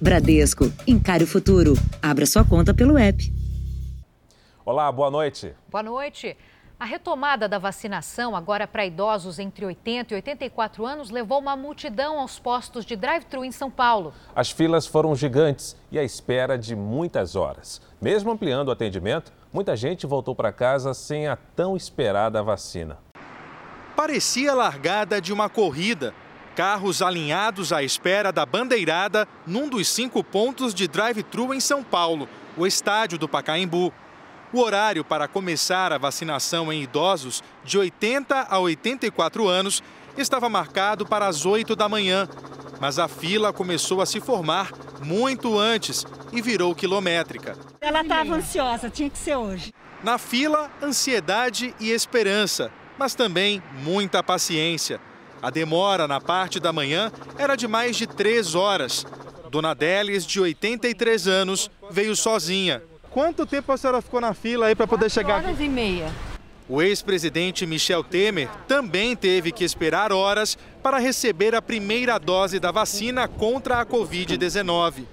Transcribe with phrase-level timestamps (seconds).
[0.00, 1.74] Bradesco, encare o futuro.
[2.00, 3.32] Abra sua conta pelo app.
[4.64, 5.52] Olá, boa noite.
[5.68, 6.36] Boa noite.
[6.78, 12.20] A retomada da vacinação, agora para idosos entre 80 e 84 anos, levou uma multidão
[12.20, 14.14] aos postos de drive-thru em São Paulo.
[14.36, 17.82] As filas foram gigantes e a espera de muitas horas.
[18.00, 22.98] Mesmo ampliando o atendimento, muita gente voltou para casa sem a tão esperada vacina.
[23.96, 26.14] Parecia largada de uma corrida.
[26.58, 32.28] Carros alinhados à espera da bandeirada num dos cinco pontos de drive-thru em São Paulo,
[32.56, 33.92] o estádio do Pacaembu.
[34.52, 39.84] O horário para começar a vacinação em idosos de 80 a 84 anos
[40.16, 42.28] estava marcado para as 8 da manhã,
[42.80, 47.56] mas a fila começou a se formar muito antes e virou quilométrica.
[47.80, 49.72] Ela estava ansiosa, tinha que ser hoje.
[50.02, 55.00] Na fila, ansiedade e esperança, mas também muita paciência.
[55.42, 59.06] A demora na parte da manhã era de mais de três horas.
[59.50, 64.74] Dona Délis, de 83 anos, veio sozinha Quanto tempo a senhora ficou na fila aí
[64.74, 65.64] para poder chegar horas aqui?
[65.64, 66.12] e meia.
[66.68, 72.70] O ex-presidente Michel Temer também teve que esperar horas para receber a primeira dose da
[72.70, 75.04] vacina contra a Covid-19.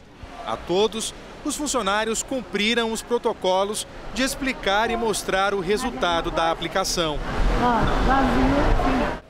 [0.45, 1.13] A todos,
[1.45, 7.17] os funcionários cumpriram os protocolos de explicar e mostrar o resultado da aplicação.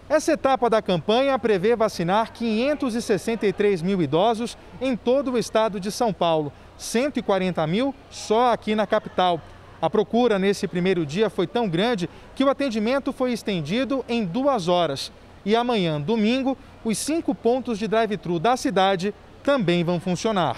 [0.07, 6.13] Essa etapa da campanha prevê vacinar 563 mil idosos em todo o estado de São
[6.13, 6.53] Paulo.
[6.77, 9.41] 140 mil só aqui na capital.
[9.81, 14.67] A procura nesse primeiro dia foi tão grande que o atendimento foi estendido em duas
[14.67, 15.11] horas.
[15.43, 19.11] E amanhã, domingo, os cinco pontos de drive-thru da cidade
[19.43, 20.57] também vão funcionar.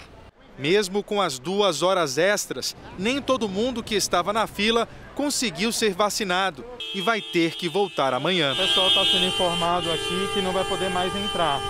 [0.58, 5.94] Mesmo com as duas horas extras, nem todo mundo que estava na fila conseguiu ser
[5.94, 8.54] vacinado e vai ter que voltar amanhã.
[8.54, 11.62] O pessoal está sendo informado aqui que não vai poder mais entrar.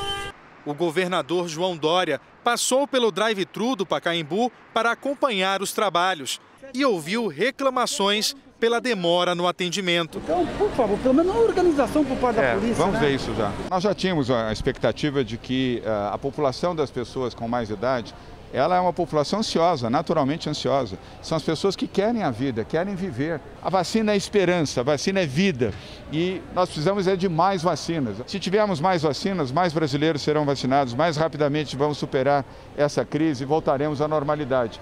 [0.66, 6.40] O governador João Dória passou pelo drive-thru do Pacaembu para acompanhar os trabalhos
[6.74, 10.20] e ouviu reclamações pela demora no atendimento.
[10.24, 12.76] Então, por favor, pelo menos uma organização por parte é, da polícia.
[12.76, 13.00] Vamos né?
[13.00, 13.52] ver isso já.
[13.70, 18.14] Nós já tínhamos a expectativa de que uh, a população das pessoas com mais idade
[18.54, 20.98] ela é uma população ansiosa, naturalmente ansiosa.
[21.22, 23.42] São as pessoas que querem a vida, querem viver.
[23.62, 25.74] A vacina é esperança, a vacina é vida.
[26.12, 28.18] E nós precisamos é de mais vacinas.
[28.28, 33.46] Se tivermos mais vacinas, mais brasileiros serão vacinados, mais rapidamente vamos superar essa crise e
[33.46, 34.80] voltaremos à normalidade.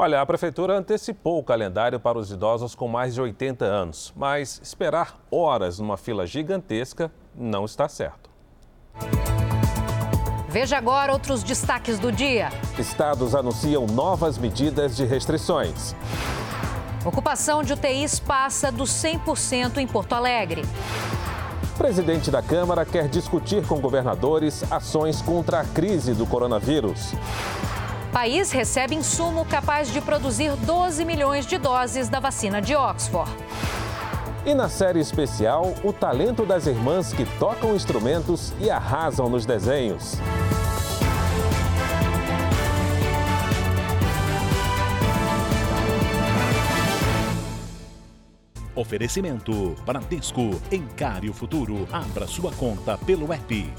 [0.00, 4.60] Olha, a prefeitura antecipou o calendário para os idosos com mais de 80 anos, mas
[4.62, 8.30] esperar horas numa fila gigantesca não está certo.
[10.48, 12.48] Veja agora outros destaques do dia.
[12.78, 15.94] Estados anunciam novas medidas de restrições.
[17.04, 20.62] Ocupação de UTIs passa dos 100% em Porto Alegre.
[21.76, 27.12] Presidente da Câmara quer discutir com governadores ações contra a crise do coronavírus.
[28.10, 33.30] País recebe insumo capaz de produzir 12 milhões de doses da vacina de Oxford.
[34.48, 40.14] E na série especial, o talento das irmãs que tocam instrumentos e arrasam nos desenhos.
[48.74, 50.58] Oferecimento Bradesco.
[50.72, 51.86] Encare o futuro.
[51.92, 53.70] Abra sua conta pelo app.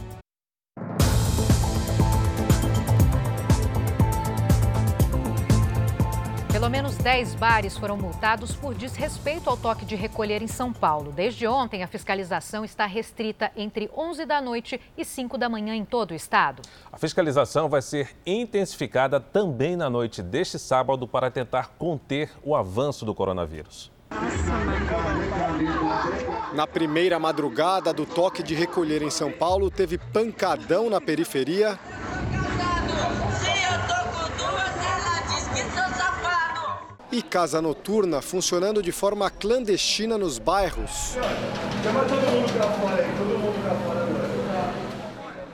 [6.51, 11.11] Pelo menos 10 bares foram multados por desrespeito ao toque de recolher em São Paulo.
[11.11, 15.85] Desde ontem, a fiscalização está restrita entre 11 da noite e 5 da manhã em
[15.85, 16.63] todo o estado.
[16.91, 23.05] A fiscalização vai ser intensificada também na noite deste sábado para tentar conter o avanço
[23.05, 23.91] do coronavírus.
[26.53, 31.77] Na primeira madrugada do toque de recolher em São Paulo, teve pancadão na periferia.
[37.11, 41.17] E casa noturna funcionando de forma clandestina nos bairros.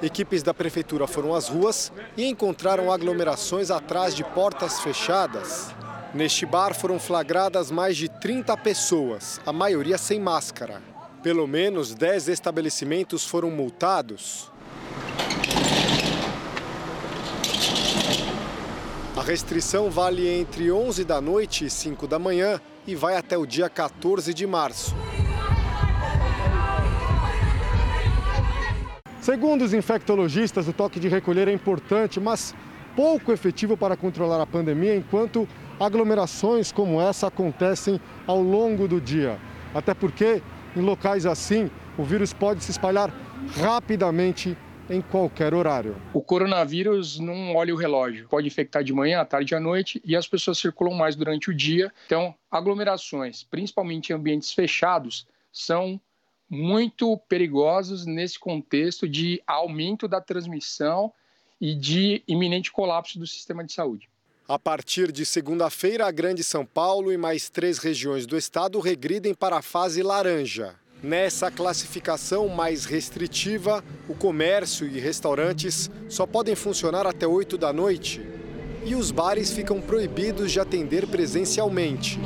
[0.03, 5.73] Equipes da prefeitura foram às ruas e encontraram aglomerações atrás de portas fechadas.
[6.13, 10.81] Neste bar foram flagradas mais de 30 pessoas, a maioria sem máscara.
[11.23, 14.51] Pelo menos 10 estabelecimentos foram multados.
[19.25, 23.67] Restrição vale entre 11 da noite e 5 da manhã e vai até o dia
[23.67, 24.95] 14 de março.
[29.19, 32.53] Segundo os infectologistas, o toque de recolher é importante, mas
[32.95, 35.47] pouco efetivo para controlar a pandemia, enquanto
[35.79, 39.39] aglomerações como essa acontecem ao longo do dia.
[39.73, 40.39] Até porque,
[40.75, 43.11] em locais assim, o vírus pode se espalhar
[43.59, 44.55] rapidamente
[44.89, 45.95] em qualquer horário.
[46.13, 50.01] O coronavírus não olha o relógio, pode infectar de manhã, à tarde e à noite,
[50.05, 51.91] e as pessoas circulam mais durante o dia.
[52.05, 55.99] Então, aglomerações, principalmente em ambientes fechados, são
[56.49, 61.11] muito perigosos nesse contexto de aumento da transmissão
[61.59, 64.09] e de iminente colapso do sistema de saúde.
[64.47, 69.33] A partir de segunda-feira, a Grande São Paulo e mais três regiões do estado regridem
[69.33, 70.75] para a fase laranja.
[71.03, 78.21] Nessa classificação mais restritiva, o comércio e restaurantes só podem funcionar até 8 da noite
[78.85, 82.19] e os bares ficam proibidos de atender presencialmente.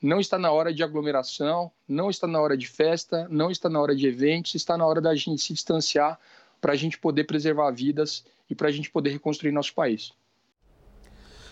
[0.00, 3.80] Não está na hora de aglomeração, não está na hora de festa, não está na
[3.80, 6.18] hora de eventos, está na hora da gente se distanciar
[6.60, 10.12] para a gente poder preservar vidas e para a gente poder reconstruir nosso país.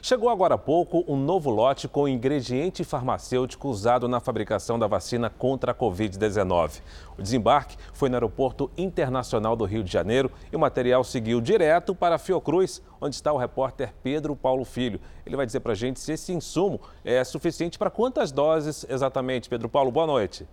[0.06, 5.29] Chegou agora há pouco um novo lote com ingrediente farmacêutico usado na fabricação da vacina
[5.29, 6.81] contra a Covid-19.
[7.19, 11.93] O desembarque foi no Aeroporto Internacional do Rio de Janeiro e o material seguiu direto
[11.93, 15.00] para Fiocruz, onde está o repórter Pedro Paulo Filho.
[15.26, 19.49] Ele vai dizer para a gente se esse insumo é suficiente para quantas doses exatamente.
[19.49, 20.47] Pedro Paulo, boa noite.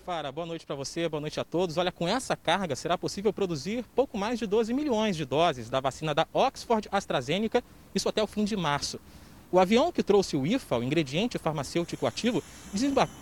[0.00, 1.76] Fara, boa noite para você, boa noite a todos.
[1.76, 5.78] Olha, com essa carga será possível produzir pouco mais de 12 milhões de doses da
[5.78, 7.62] vacina da Oxford AstraZeneca,
[7.94, 8.98] isso até o fim de março.
[9.52, 12.42] O avião que trouxe o IFA, o ingrediente farmacêutico ativo,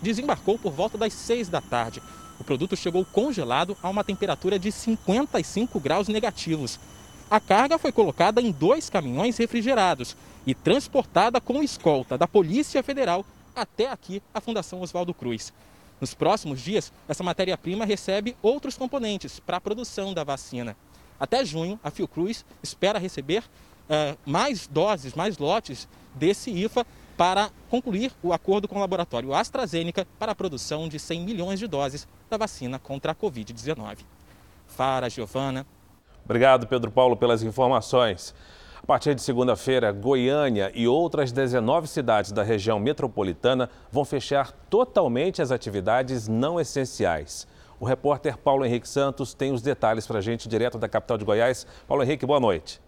[0.01, 2.01] desembarcou por volta das 6 da tarde.
[2.39, 6.79] O produto chegou congelado a uma temperatura de 55 graus negativos.
[7.29, 13.23] A carga foi colocada em dois caminhões refrigerados e transportada com escolta da Polícia Federal
[13.55, 15.53] até aqui a Fundação Oswaldo Cruz.
[16.03, 20.75] Nos próximos dias, essa matéria-prima recebe outros componentes para a produção da vacina.
[21.17, 26.85] Até junho, a Fiocruz espera receber uh, mais doses, mais lotes desse IFA
[27.15, 31.67] para concluir o acordo com o laboratório AstraZeneca para a produção de 100 milhões de
[31.67, 33.99] doses da vacina contra a Covid-19.
[34.67, 35.65] Fara, Giovana.
[36.25, 38.35] Obrigado, Pedro Paulo, pelas informações.
[38.83, 45.41] A partir de segunda-feira, Goiânia e outras 19 cidades da região metropolitana vão fechar totalmente
[45.41, 47.47] as atividades não essenciais.
[47.79, 51.23] O repórter Paulo Henrique Santos tem os detalhes para a gente direto da capital de
[51.23, 51.65] Goiás.
[51.87, 52.81] Paulo Henrique, boa noite.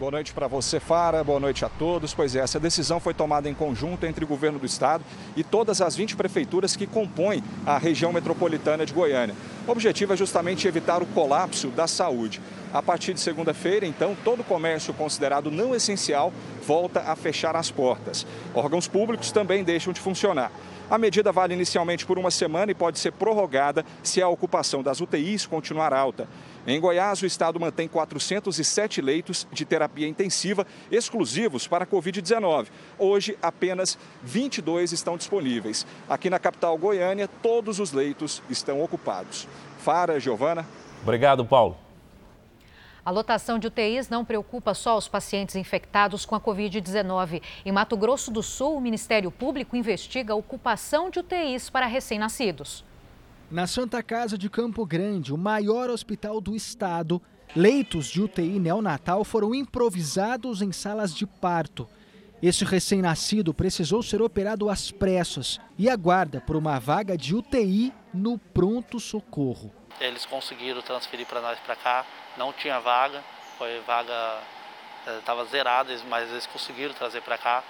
[0.00, 1.22] Boa noite para você, Fara.
[1.22, 2.14] Boa noite a todos.
[2.14, 5.04] Pois é, essa decisão foi tomada em conjunto entre o governo do estado
[5.36, 9.36] e todas as 20 prefeituras que compõem a região metropolitana de Goiânia.
[9.68, 12.40] O objetivo é justamente evitar o colapso da saúde.
[12.72, 16.32] A partir de segunda-feira, então, todo comércio considerado não essencial
[16.66, 18.26] volta a fechar as portas.
[18.54, 20.50] Órgãos públicos também deixam de funcionar.
[20.90, 25.00] A medida vale inicialmente por uma semana e pode ser prorrogada se a ocupação das
[25.00, 26.28] UTIs continuar alta.
[26.66, 32.66] Em Goiás, o estado mantém 407 leitos de terapia intensiva exclusivos para a Covid-19.
[32.98, 35.86] Hoje, apenas 22 estão disponíveis.
[36.08, 39.46] Aqui na capital Goiânia, todos os leitos estão ocupados.
[39.78, 40.66] Fara, Giovana.
[41.04, 41.89] Obrigado, Paulo.
[43.04, 47.42] A lotação de UTIs não preocupa só os pacientes infectados com a Covid-19.
[47.64, 52.84] Em Mato Grosso do Sul, o Ministério Público investiga a ocupação de UTIs para recém-nascidos.
[53.50, 57.20] Na Santa Casa de Campo Grande, o maior hospital do estado,
[57.56, 61.88] leitos de UTI neonatal foram improvisados em salas de parto.
[62.42, 68.38] Este recém-nascido precisou ser operado às pressas e aguarda por uma vaga de UTI no
[68.38, 69.72] pronto-socorro.
[70.00, 72.06] Eles conseguiram transferir para nós para cá,
[72.36, 73.22] não tinha vaga,
[73.58, 74.38] foi vaga,
[75.18, 77.62] estava eh, zerada, mas eles conseguiram trazer para cá.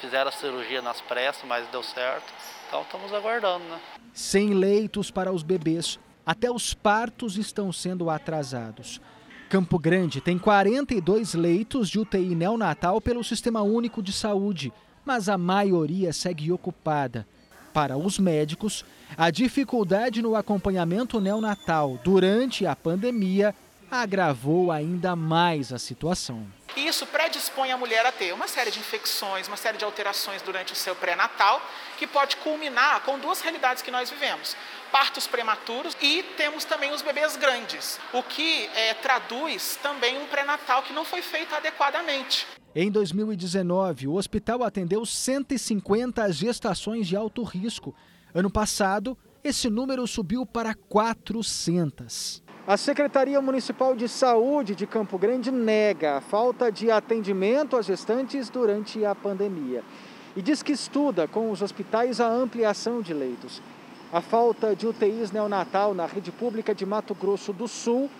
[0.00, 2.32] Fizeram a cirurgia nas pressas, mas deu certo.
[2.66, 3.78] Então estamos aguardando, né?
[4.12, 9.00] Sem leitos para os bebês, até os partos estão sendo atrasados.
[9.48, 14.72] Campo Grande tem 42 leitos de UTI neonatal pelo Sistema Único de Saúde,
[15.06, 17.26] mas a maioria segue ocupada.
[17.72, 18.84] Para os médicos,
[19.16, 23.54] a dificuldade no acompanhamento neonatal durante a pandemia
[23.90, 26.46] agravou ainda mais a situação.
[26.76, 30.72] Isso predispõe a mulher a ter uma série de infecções, uma série de alterações durante
[30.72, 31.60] o seu pré-natal,
[31.96, 34.56] que pode culminar com duas realidades que nós vivemos:
[34.92, 40.82] partos prematuros e temos também os bebês grandes, o que é, traduz também um pré-natal
[40.82, 42.46] que não foi feito adequadamente.
[42.74, 47.94] Em 2019, o hospital atendeu 150 gestações de alto risco.
[48.32, 52.46] Ano passado, esse número subiu para 400.
[52.68, 58.50] A Secretaria Municipal de Saúde de Campo Grande nega a falta de atendimento às gestantes
[58.50, 59.82] durante a pandemia
[60.36, 63.62] e diz que estuda com os hospitais a ampliação de leitos.
[64.12, 68.10] A falta de UTIs neonatal na rede pública de Mato Grosso do Sul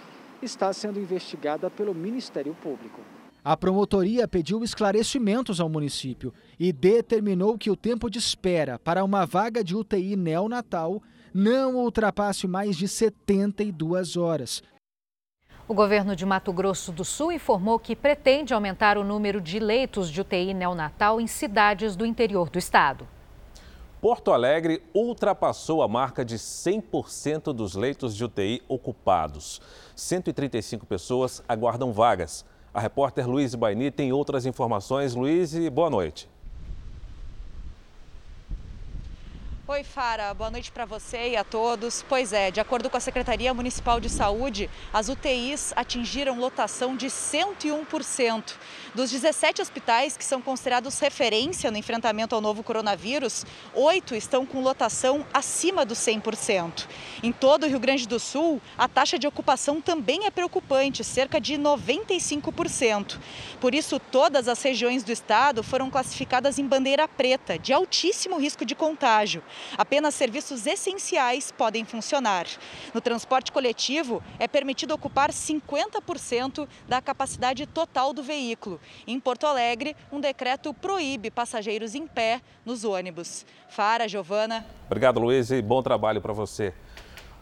[0.40, 3.02] está sendo investigada pelo Ministério Público.
[3.44, 9.26] A promotoria pediu esclarecimentos ao município e determinou que o tempo de espera para uma
[9.26, 11.02] vaga de UTI neonatal
[11.34, 14.62] não ultrapasse mais de 72 horas.
[15.68, 20.10] O governo de Mato Grosso do Sul informou que pretende aumentar o número de leitos
[20.10, 23.06] de UTI neonatal em cidades do interior do estado.
[24.00, 29.60] Porto Alegre ultrapassou a marca de 100% dos leitos de UTI ocupados.
[29.94, 32.46] 135 pessoas aguardam vagas.
[32.72, 35.14] A repórter Luiz Baini tem outras informações.
[35.14, 36.30] Luiz, boa noite.
[39.70, 42.02] Oi, Fara, boa noite para você e a todos.
[42.08, 47.08] Pois é, de acordo com a Secretaria Municipal de Saúde, as UTIs atingiram lotação de
[47.08, 48.54] 101%.
[48.94, 54.62] Dos 17 hospitais que são considerados referência no enfrentamento ao novo coronavírus, oito estão com
[54.62, 56.86] lotação acima dos 100%.
[57.22, 61.38] Em todo o Rio Grande do Sul, a taxa de ocupação também é preocupante, cerca
[61.38, 63.18] de 95%.
[63.60, 68.64] Por isso, todas as regiões do estado foram classificadas em bandeira preta, de altíssimo risco
[68.64, 69.42] de contágio.
[69.76, 72.46] Apenas serviços essenciais podem funcionar.
[72.94, 78.78] No transporte coletivo, é permitido ocupar 50% da capacidade total do veículo.
[79.06, 83.46] Em Porto Alegre, um decreto proíbe passageiros em pé nos ônibus.
[83.68, 84.64] Fara, Giovana.
[84.86, 86.74] Obrigado, Luiz, e bom trabalho para você.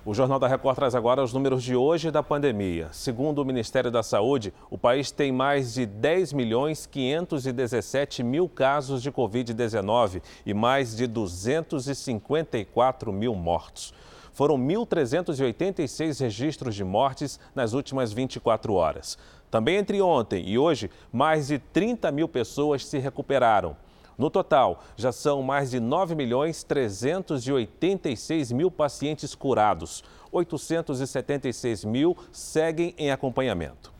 [0.06, 2.88] O Jornal da Record traz agora os números de hoje da pandemia.
[2.92, 9.02] Segundo o Ministério da Saúde, o país tem mais de 10 milhões 517 mil casos
[9.02, 13.92] de Covid-19 e mais de 254 mil mortos.
[14.32, 19.18] Foram 1.386 registros de mortes nas últimas 24 horas.
[19.50, 23.76] Também entre ontem e hoje, mais de 30 mil pessoas se recuperaram.
[24.18, 30.02] No total, já são mais de 9 milhões 386 mil pacientes curados.
[30.32, 33.95] 876 mil seguem em acompanhamento.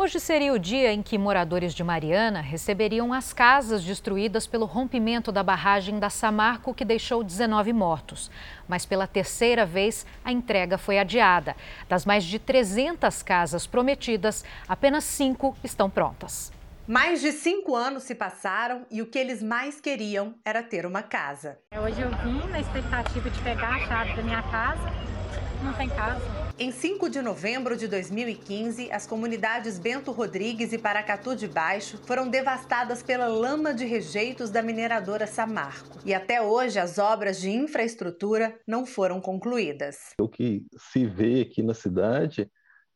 [0.00, 5.32] Hoje seria o dia em que moradores de Mariana receberiam as casas destruídas pelo rompimento
[5.32, 8.30] da barragem da Samarco, que deixou 19 mortos.
[8.68, 11.56] Mas pela terceira vez, a entrega foi adiada.
[11.88, 16.52] Das mais de 300 casas prometidas, apenas cinco estão prontas.
[16.86, 21.02] Mais de cinco anos se passaram e o que eles mais queriam era ter uma
[21.02, 21.58] casa.
[21.76, 25.17] Hoje eu vim na expectativa de pegar a chave da minha casa.
[25.62, 26.22] Não tem casa.
[26.56, 32.28] Em 5 de novembro de 2015, as comunidades Bento Rodrigues e Paracatu de Baixo foram
[32.28, 35.98] devastadas pela lama de rejeitos da mineradora Samarco.
[36.04, 40.14] E até hoje as obras de infraestrutura não foram concluídas.
[40.20, 42.50] O que se vê aqui na cidade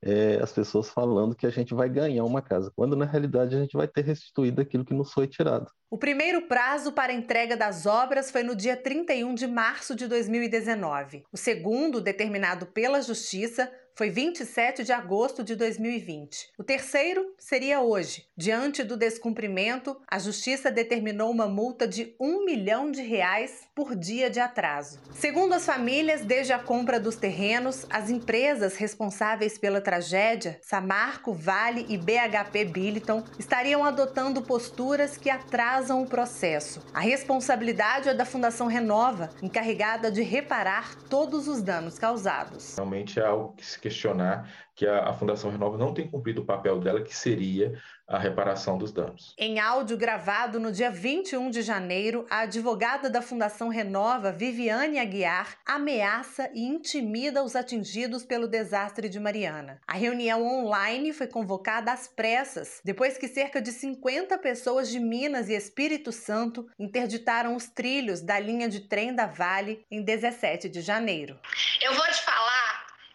[0.05, 3.61] é, as pessoas falando que a gente vai ganhar uma casa, quando na realidade a
[3.61, 5.71] gente vai ter restituído aquilo que nos foi tirado.
[5.89, 11.23] O primeiro prazo para entrega das obras foi no dia 31 de março de 2019.
[11.31, 16.53] O segundo, determinado pela Justiça, foi 27 de agosto de 2020.
[16.59, 18.27] O terceiro seria hoje.
[18.37, 24.31] Diante do descumprimento, a Justiça determinou uma multa de um milhão de reais por dia
[24.31, 24.99] de atraso.
[25.13, 31.87] Segundo as famílias, desde a compra dos terrenos, as empresas responsáveis pela tragédia, Samarco, Vale
[31.89, 36.83] e BHP Billiton, estariam adotando posturas que atrasam o processo.
[36.95, 42.75] A responsabilidade é da Fundação Renova, encarregada de reparar todos os danos causados.
[42.77, 46.47] Realmente é algo que se questionar que a, a Fundação Renova não tem cumprido o
[46.47, 49.35] papel dela, que seria a reparação dos danos.
[49.39, 55.57] Em áudio gravado no dia 21 de janeiro, a advogada da Fundação Renova, Viviane Aguiar,
[55.65, 59.81] ameaça e intimida os atingidos pelo desastre de Mariana.
[59.87, 65.49] A reunião online foi convocada às pressas, depois que cerca de 50 pessoas de Minas
[65.49, 70.81] e Espírito Santo interditaram os trilhos da linha de trem da Vale em 17 de
[70.81, 71.39] janeiro.
[71.81, 72.32] Eu vou te falar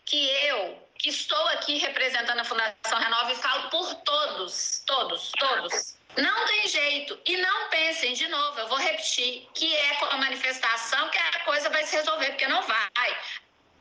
[0.08, 5.98] que eu, que estou aqui representando a Fundação Renova e falo por todos, todos, todos.
[6.18, 7.20] Não tem jeito.
[7.26, 11.44] E não pensem, de novo, eu vou repetir, que é com a manifestação que a
[11.44, 13.18] coisa vai se resolver, porque não vai.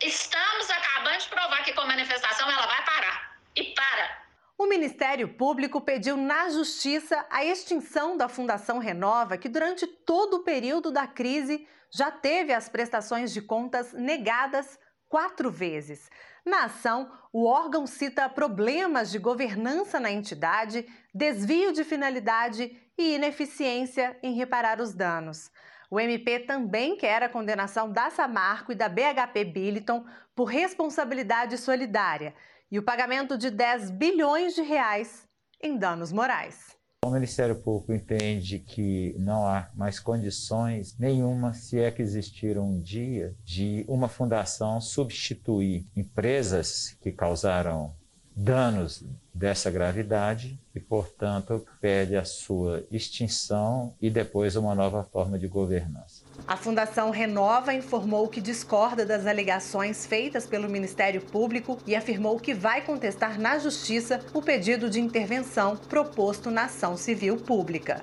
[0.02, 3.38] Estamos acabando de provar que com a manifestação ela vai parar.
[3.54, 4.26] E para.
[4.58, 10.42] O Ministério Público pediu na Justiça a extinção da Fundação Renova, que durante todo o
[10.42, 14.78] período da crise já teve as prestações de contas negadas
[15.16, 16.10] quatro vezes.
[16.44, 24.14] Na ação, o órgão cita problemas de governança na entidade, desvio de finalidade e ineficiência
[24.22, 25.50] em reparar os danos.
[25.90, 30.04] O MP também quer a condenação da Samarco e da BHP Billiton
[30.34, 32.34] por responsabilidade solidária
[32.70, 35.26] e o pagamento de 10 bilhões de reais
[35.62, 36.75] em danos morais.
[37.06, 42.80] O Ministério Público entende que não há mais condições nenhuma, se é que existir um
[42.80, 47.94] dia, de uma fundação substituir empresas que causaram
[48.34, 55.46] danos dessa gravidade e, portanto, pede a sua extinção e depois uma nova forma de
[55.46, 56.24] governança.
[56.48, 62.54] A Fundação Renova informou que discorda das alegações feitas pelo Ministério Público e afirmou que
[62.54, 68.02] vai contestar na Justiça o pedido de intervenção proposto na ação civil pública.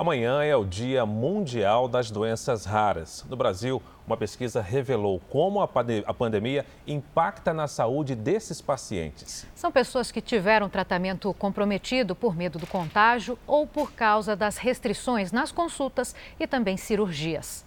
[0.00, 3.22] Amanhã é o Dia Mundial das Doenças Raras.
[3.28, 9.46] No Brasil, uma pesquisa revelou como a, pandemia impacta na saúde desses pacientes.
[9.54, 15.32] São pessoas que tiveram tratamento comprometido por medo do contágio ou por causa das restrições
[15.32, 17.66] nas consultas e também cirurgias.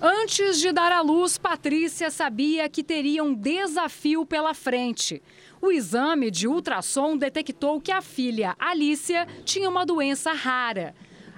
[0.00, 5.20] Antes de dar à luz, Patrícia sabia que teria um desafio pela frente.
[5.60, 10.94] O exame de ultrassom detectou que a filha, Alicia, tinha uma doença rara.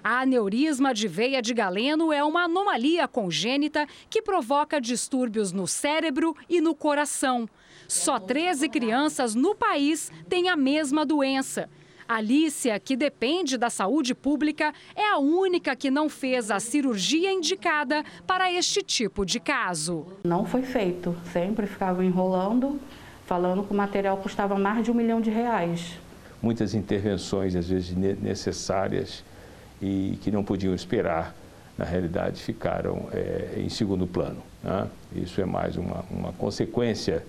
[0.09, 6.37] A aneurisma de veia de galeno é uma anomalia congênita que provoca distúrbios no cérebro
[6.49, 7.49] e no coração.
[7.89, 11.69] Só 13 crianças no país têm a mesma doença.
[12.07, 18.05] Alicia, que depende da saúde pública, é a única que não fez a cirurgia indicada
[18.25, 20.07] para este tipo de caso.
[20.23, 22.79] Não foi feito, sempre ficava enrolando,
[23.25, 25.99] falando que o material custava mais de um milhão de reais.
[26.41, 29.25] Muitas intervenções, às vezes necessárias,
[29.81, 31.35] e que não podiam esperar,
[31.77, 34.43] na realidade, ficaram é, em segundo plano.
[34.63, 34.87] Né?
[35.15, 37.25] Isso é mais uma, uma consequência,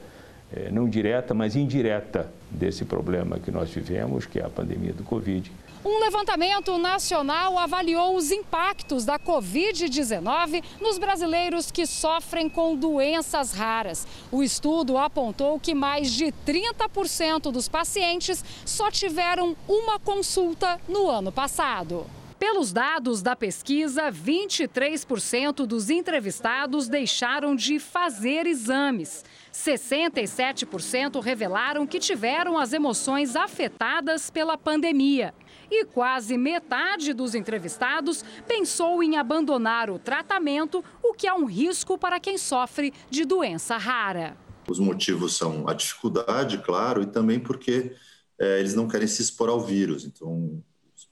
[0.54, 5.04] é, não direta, mas indireta desse problema que nós vivemos, que é a pandemia do
[5.04, 5.52] Covid.
[5.86, 14.06] Um levantamento nacional avaliou os impactos da Covid-19 nos brasileiros que sofrem com doenças raras.
[14.32, 21.32] O estudo apontou que mais de 30% dos pacientes só tiveram uma consulta no ano
[21.32, 22.06] passado.
[22.40, 29.26] Pelos dados da pesquisa, 23% dos entrevistados deixaram de fazer exames.
[29.52, 35.34] 67% revelaram que tiveram as emoções afetadas pela pandemia.
[35.70, 41.98] E quase metade dos entrevistados pensou em abandonar o tratamento, o que é um risco
[41.98, 44.38] para quem sofre de doença rara.
[44.70, 47.96] Os motivos são a dificuldade, claro, e também porque
[48.40, 50.06] é, eles não querem se expor ao vírus.
[50.06, 50.62] Então,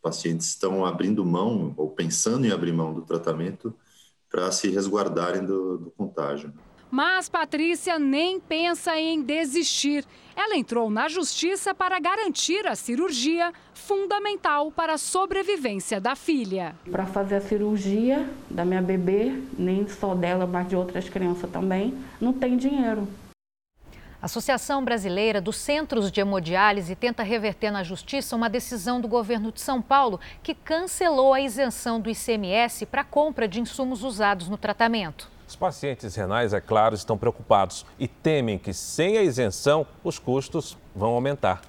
[0.06, 3.74] pacientes estão abrindo mão ou pensando em abrir mão do tratamento
[4.30, 6.54] para se resguardarem do, do contágio.
[6.92, 10.06] Mas Patrícia nem pensa em desistir.
[10.36, 16.76] Ela entrou na justiça para garantir a cirurgia, fundamental para a sobrevivência da filha.
[16.92, 21.98] Para fazer a cirurgia da minha bebê, nem só dela, mas de outras crianças também,
[22.22, 23.08] não tem dinheiro.
[24.26, 29.52] A Associação Brasileira dos Centros de Hemodiálise tenta reverter na justiça uma decisão do governo
[29.52, 34.50] de São Paulo que cancelou a isenção do ICMS para a compra de insumos usados
[34.50, 35.30] no tratamento.
[35.48, 40.76] Os pacientes renais, é claro, estão preocupados e temem que, sem a isenção, os custos
[40.96, 41.62] vão aumentar.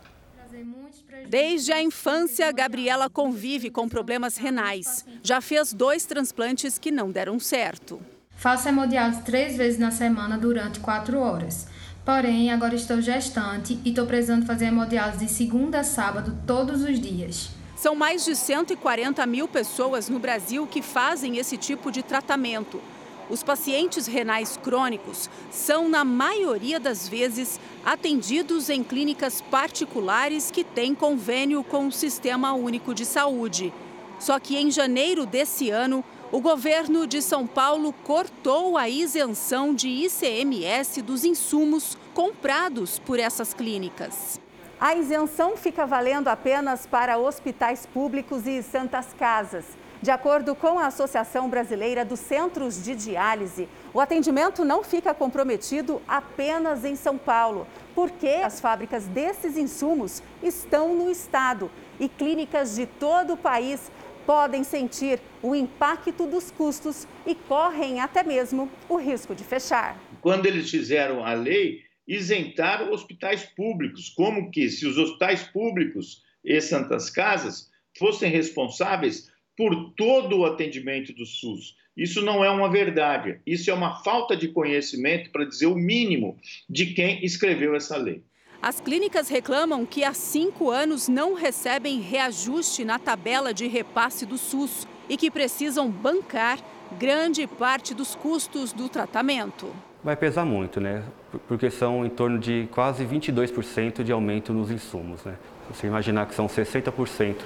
[1.29, 5.05] Desde a infância, Gabriela convive com problemas renais.
[5.23, 8.01] Já fez dois transplantes que não deram certo.
[8.31, 11.69] Faço hemodiálise três vezes na semana durante quatro horas.
[12.07, 17.01] Porém, agora estou gestante e estou precisando fazer hemodiálise de segunda a sábado todos os
[17.01, 17.51] dias.
[17.75, 22.81] São mais de 140 mil pessoas no Brasil que fazem esse tipo de tratamento.
[23.29, 30.95] Os pacientes renais crônicos são, na maioria das vezes, atendidos em clínicas particulares que têm
[30.95, 33.73] convênio com o Sistema Único de Saúde.
[34.21, 36.05] Só que em janeiro desse ano,
[36.37, 43.55] o governo de São Paulo cortou a isenção de ICMS dos insumos comprados por essas
[43.55, 44.39] clínicas.
[44.79, 49.65] A isenção fica valendo apenas para hospitais públicos e santas casas.
[50.03, 56.03] De acordo com a Associação Brasileira dos Centros de Diálise, o atendimento não fica comprometido
[56.07, 62.85] apenas em São Paulo, porque as fábricas desses insumos estão no estado e clínicas de
[62.85, 63.91] todo o país
[64.27, 69.99] podem sentir o impacto dos custos e correm até mesmo o risco de fechar.
[70.21, 76.61] Quando eles fizeram a lei, isentaram hospitais públicos, como que se os hospitais públicos e
[76.61, 81.75] santas casas fossem responsáveis por todo o atendimento do SUS.
[81.97, 86.39] Isso não é uma verdade, isso é uma falta de conhecimento, para dizer o mínimo,
[86.69, 88.23] de quem escreveu essa lei.
[88.63, 94.39] As clínicas reclamam que há cinco anos não recebem reajuste na tabela de repasse do
[94.39, 96.59] SUS e que precisam bancar
[96.99, 99.69] grande parte dos custos do tratamento.
[100.03, 101.03] Vai pesar muito, né?
[101.49, 105.37] Porque são em torno de quase 22% de aumento nos insumos, né?
[105.71, 107.37] Você imaginar que são 60%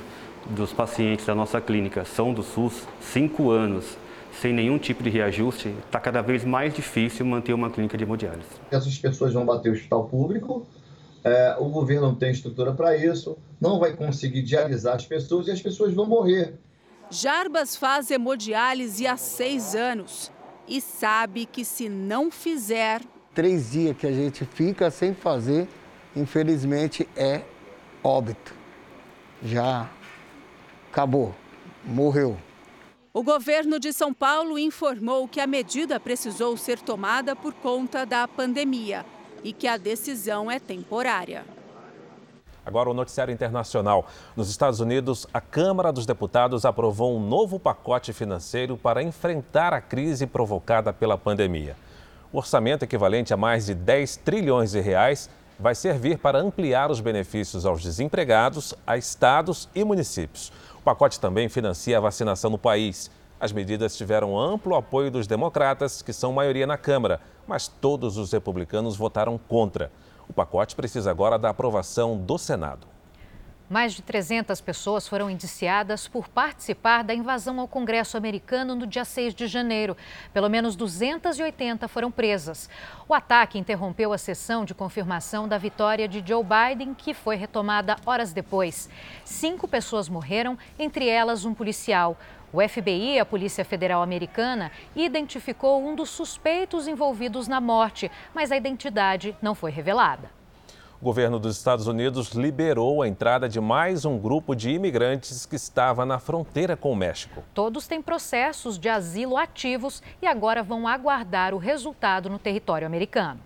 [0.51, 3.97] dos pacientes da nossa clínica são do SUS, cinco anos
[4.33, 8.49] sem nenhum tipo de reajuste, está cada vez mais difícil manter uma clínica de hemodiálise.
[8.71, 10.67] Essas pessoas vão bater o hospital público,
[11.23, 15.51] é, o governo não tem estrutura para isso, não vai conseguir dialisar as pessoas e
[15.51, 16.55] as pessoas vão morrer.
[17.11, 20.33] Jarbas faz hemodiálise há seis anos
[20.67, 23.03] e sabe que se não fizer.
[23.35, 25.69] Três dias que a gente fica sem fazer,
[26.17, 27.43] infelizmente é
[28.03, 28.55] óbito.
[29.43, 29.91] Já
[30.91, 31.35] acabou,
[31.85, 32.37] morreu.
[33.13, 38.27] O governo de São Paulo informou que a medida precisou ser tomada por conta da
[38.29, 39.05] pandemia
[39.43, 41.45] e que a decisão é temporária.
[42.65, 44.07] Agora o noticiário internacional.
[44.37, 49.81] Nos Estados Unidos, a Câmara dos Deputados aprovou um novo pacote financeiro para enfrentar a
[49.81, 51.77] crise provocada pela pandemia.
[52.33, 57.01] O orçamento equivalente a mais de 10 trilhões de reais vai servir para ampliar os
[57.01, 60.53] benefícios aos desempregados, a estados e municípios.
[60.77, 63.11] O pacote também financia a vacinação no país.
[63.41, 68.31] As medidas tiveram amplo apoio dos democratas, que são maioria na Câmara, mas todos os
[68.31, 69.91] republicanos votaram contra.
[70.29, 72.87] O pacote precisa agora da aprovação do Senado.
[73.71, 79.05] Mais de 300 pessoas foram indiciadas por participar da invasão ao Congresso americano no dia
[79.05, 79.97] 6 de janeiro.
[80.35, 82.69] Pelo menos 280 foram presas.
[83.09, 87.95] O ataque interrompeu a sessão de confirmação da vitória de Joe Biden, que foi retomada
[88.05, 88.91] horas depois.
[89.25, 92.19] Cinco pessoas morreram, entre elas um policial.
[92.53, 98.57] O FBI, a Polícia Federal Americana, identificou um dos suspeitos envolvidos na morte, mas a
[98.57, 100.31] identidade não foi revelada.
[101.01, 105.57] O governo dos Estados Unidos liberou a entrada de mais um grupo de imigrantes que
[105.57, 107.43] estava na fronteira com o México.
[107.55, 113.41] Todos têm processos de asilo ativos e agora vão aguardar o resultado no território americano.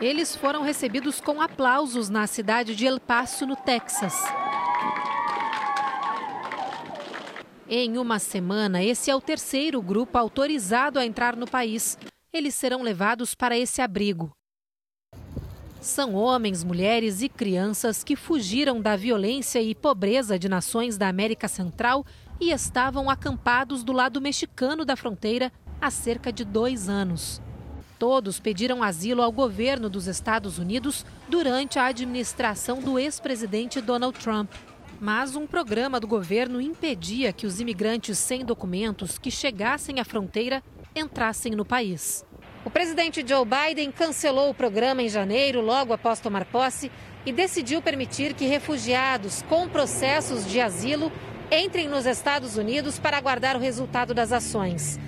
[0.00, 4.14] Eles foram recebidos com aplausos na cidade de El Paso, no Texas.
[7.68, 11.98] Em uma semana, esse é o terceiro grupo autorizado a entrar no país.
[12.32, 14.30] Eles serão levados para esse abrigo.
[15.80, 21.48] São homens, mulheres e crianças que fugiram da violência e pobreza de nações da América
[21.48, 22.06] Central
[22.40, 27.42] e estavam acampados do lado mexicano da fronteira há cerca de dois anos.
[27.98, 34.52] Todos pediram asilo ao governo dos Estados Unidos durante a administração do ex-presidente Donald Trump.
[35.00, 40.62] Mas um programa do governo impedia que os imigrantes sem documentos que chegassem à fronteira
[40.94, 42.24] entrassem no país.
[42.64, 46.90] O presidente Joe Biden cancelou o programa em janeiro, logo após tomar posse,
[47.24, 51.12] e decidiu permitir que refugiados com processos de asilo
[51.50, 54.98] entrem nos Estados Unidos para aguardar o resultado das ações.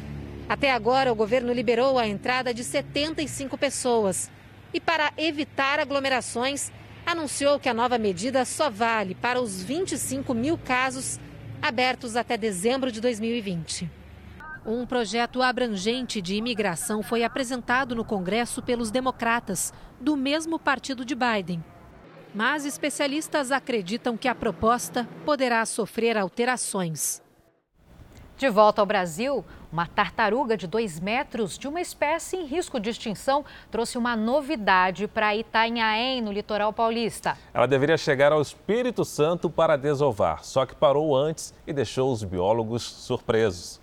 [0.48, 4.30] Até agora, o governo liberou a entrada de 75 pessoas.
[4.72, 6.70] E para evitar aglomerações,
[7.10, 11.18] anunciou que a nova medida só vale para os 25 mil casos
[11.62, 13.90] abertos até dezembro de 2020.
[14.66, 21.14] Um projeto abrangente de imigração foi apresentado no Congresso pelos democratas, do mesmo partido de
[21.14, 21.64] Biden.
[22.34, 27.22] Mas especialistas acreditam que a proposta poderá sofrer alterações.
[28.36, 32.90] De volta ao Brasil, uma tartaruga de dois metros, de uma espécie em risco de
[32.90, 37.36] extinção, trouxe uma novidade para Itanhaém, no litoral paulista.
[37.52, 42.24] Ela deveria chegar ao Espírito Santo para desovar, só que parou antes e deixou os
[42.24, 43.80] biólogos surpresos.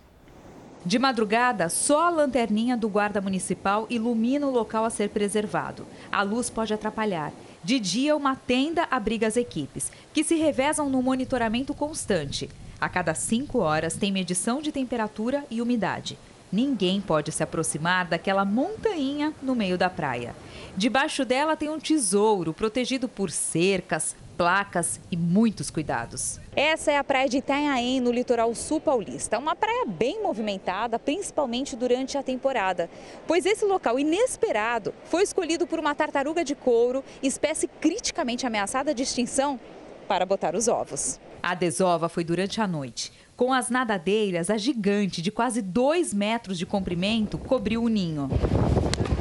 [0.86, 5.86] De madrugada, só a lanterninha do guarda municipal ilumina o local a ser preservado.
[6.12, 7.32] A luz pode atrapalhar.
[7.64, 12.48] De dia, uma tenda abriga as equipes, que se revezam no monitoramento constante.
[12.80, 16.18] A cada cinco horas tem medição de temperatura e umidade.
[16.52, 20.36] Ninguém pode se aproximar daquela montanha no meio da praia.
[20.78, 26.40] Debaixo dela tem um tesouro protegido por cercas, placas e muitos cuidados.
[26.56, 29.40] Essa é a praia de Itanhaém, no litoral sul paulista.
[29.40, 32.90] Uma praia bem movimentada, principalmente durante a temporada,
[33.26, 39.04] pois esse local inesperado foi escolhido por uma tartaruga de couro, espécie criticamente ameaçada de
[39.04, 39.60] extinção,
[40.08, 41.20] para botar os ovos.
[41.42, 43.12] A desova foi durante a noite.
[43.36, 48.30] Com as nadadeiras, a gigante de quase 2 metros de comprimento cobriu o ninho.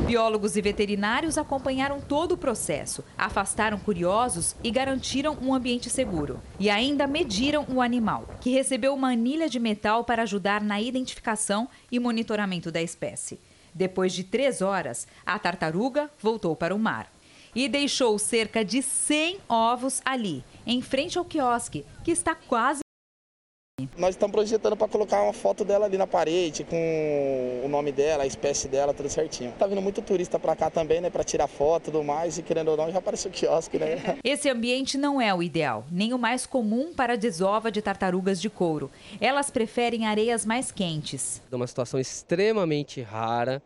[0.06, 6.40] Biólogos e veterinários acompanharam todo o processo, afastaram curiosos e garantiram um ambiente seguro.
[6.60, 11.68] E ainda mediram o animal, que recebeu uma anilha de metal para ajudar na identificação
[11.90, 13.40] e monitoramento da espécie.
[13.74, 17.13] Depois de três horas, a tartaruga voltou para o mar
[17.54, 22.80] e deixou cerca de 100 ovos ali, em frente ao quiosque, que está quase
[23.98, 28.24] Nós estamos projetando para colocar uma foto dela ali na parede, com o nome dela,
[28.24, 29.52] a espécie dela, tudo certinho.
[29.58, 32.42] Tá vindo muito turista para cá também, né, para tirar foto e tudo mais, e
[32.42, 34.18] querendo ou não, já apareceu o quiosque, né?
[34.24, 38.40] Esse ambiente não é o ideal, nem o mais comum para a desova de tartarugas
[38.40, 38.90] de couro.
[39.20, 41.42] Elas preferem areias mais quentes.
[41.50, 43.62] É uma situação extremamente rara.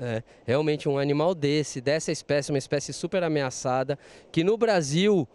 [0.00, 3.98] É, realmente um animal desse, dessa espécie, uma espécie super ameaçada,
[4.32, 5.28] que no Brasil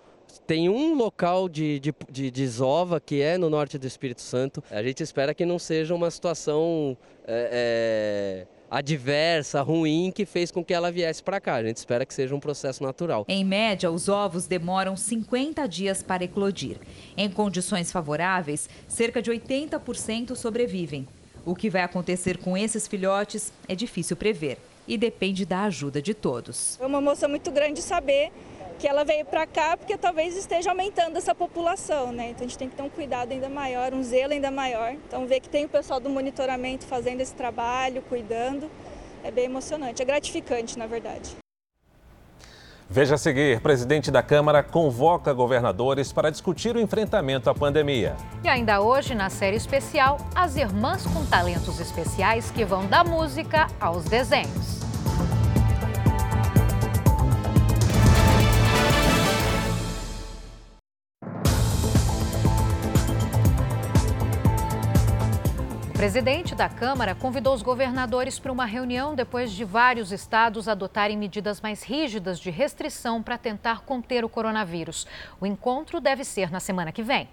[0.48, 4.64] tem um local de, de, de desova que é no norte do Espírito Santo.
[4.72, 6.98] A gente espera que não seja uma situação
[7.28, 11.56] é, é, adversa, ruim, que fez com que ela viesse para cá.
[11.56, 13.26] A gente espera que seja um processo natural.
[13.28, 16.78] Em média, os ovos demoram 50 dias para eclodir.
[17.16, 21.08] Em condições favoráveis, cerca de 80% sobrevivem.
[21.46, 26.16] O que vai acontecer com esses filhotes é difícil prever e depende da ajuda de
[26.16, 26.76] todos.
[26.82, 28.32] É uma emoção muito grande saber
[28.80, 32.32] que ela veio para cá porque talvez esteja aumentando essa população, né?
[32.32, 34.94] Então a gente tem que ter um cuidado ainda maior, um zelo ainda maior.
[34.94, 38.68] Então ver que tem o pessoal do monitoramento fazendo esse trabalho, cuidando,
[39.24, 41.45] é bem emocionante, é gratificante, na verdade.
[42.90, 48.16] Veja a seguir: presidente da Câmara convoca governadores para discutir o enfrentamento à pandemia.
[48.44, 53.68] E ainda hoje, na série especial, as irmãs com talentos especiais que vão da música
[53.80, 54.85] aos desenhos.
[65.96, 71.18] O presidente da Câmara convidou os governadores para uma reunião depois de vários estados adotarem
[71.18, 75.08] medidas mais rígidas de restrição para tentar conter o coronavírus.
[75.40, 77.30] O encontro deve ser na semana que vem.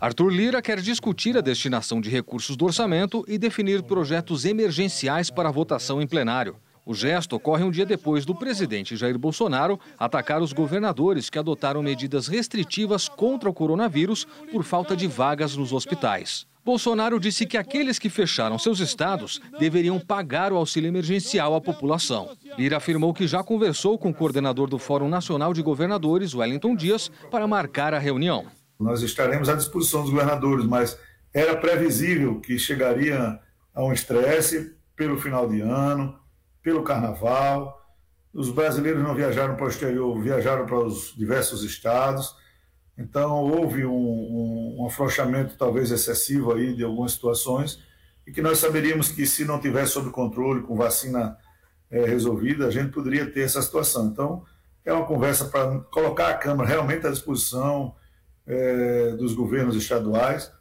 [0.00, 5.52] Arthur Lira quer discutir a destinação de recursos do orçamento e definir projetos emergenciais para
[5.52, 6.56] votação em plenário.
[6.84, 11.84] O gesto ocorre um dia depois do presidente Jair Bolsonaro atacar os governadores que adotaram
[11.84, 16.52] medidas restritivas contra o coronavírus por falta de vagas nos hospitais.
[16.64, 22.30] Bolsonaro disse que aqueles que fecharam seus estados deveriam pagar o auxílio emergencial à população.
[22.56, 27.10] Lira afirmou que já conversou com o coordenador do Fórum Nacional de Governadores, Wellington Dias,
[27.30, 28.46] para marcar a reunião.
[28.80, 30.98] Nós estaremos à disposição dos governadores, mas
[31.34, 33.38] era previsível que chegaria
[33.74, 36.18] a um estresse pelo final de ano,
[36.62, 37.78] pelo carnaval.
[38.32, 42.34] Os brasileiros não viajaram para o exterior, viajaram para os diversos estados.
[42.96, 47.82] Então, houve um, um, um, afrouxamento talvez excessivo aí de algumas situações
[48.26, 51.36] e que nós saberíamos que se não tivesse sob controle, com vacina
[51.90, 54.06] é, resolvida, a gente poderia ter essa situação.
[54.06, 54.44] Então,
[54.84, 57.94] é uma conversa para colocar a Câmara realmente à disposição
[58.46, 60.52] é, dos governos estaduais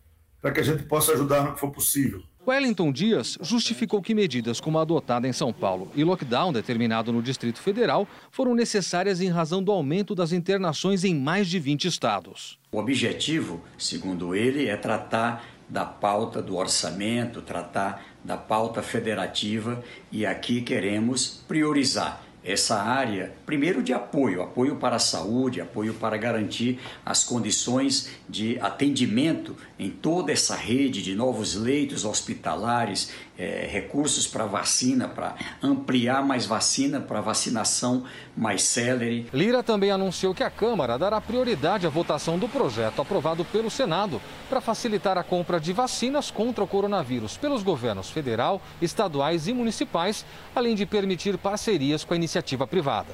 [0.42, 2.22] para que a gente possa ajudar no que for possível.
[2.46, 7.22] Wellington Dias justificou que medidas como a adotada em São Paulo e lockdown determinado no
[7.22, 12.60] Distrito Federal foram necessárias em razão do aumento das internações em mais de 20 estados.
[12.70, 20.26] O objetivo, segundo ele, é tratar da pauta do orçamento, tratar da pauta federativa e
[20.26, 26.80] aqui queremos priorizar essa área, primeiro de apoio, apoio para a saúde, apoio para garantir
[27.06, 33.12] as condições de atendimento em toda essa rede de novos leitos hospitalares,
[33.44, 39.28] é, recursos para vacina, para ampliar mais vacina, para vacinação mais célere.
[39.34, 44.22] Lira também anunciou que a Câmara dará prioridade à votação do projeto aprovado pelo Senado
[44.50, 50.26] para facilitar a compra de vacinas contra o coronavírus pelos governos federal, estaduais e municipais,
[50.56, 53.14] além de permitir parcerias com a iniciativa privada.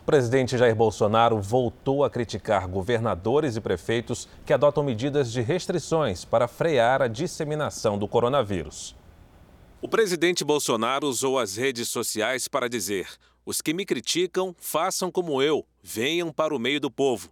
[0.00, 6.24] O presidente Jair Bolsonaro voltou a criticar governadores e prefeitos que adotam medidas de restrições
[6.24, 8.97] para frear a disseminação do coronavírus.
[9.80, 13.08] O presidente Bolsonaro usou as redes sociais para dizer:
[13.46, 17.30] os que me criticam, façam como eu, venham para o meio do povo.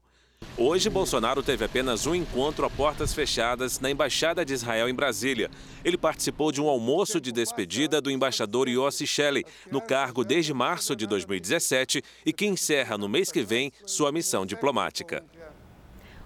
[0.56, 5.50] Hoje, Bolsonaro teve apenas um encontro a portas fechadas na Embaixada de Israel em Brasília.
[5.85, 10.94] Ele participou de um almoço de despedida do embaixador Yossi Shelley, no cargo desde março
[10.94, 15.24] de 2017 e que encerra no mês que vem sua missão diplomática.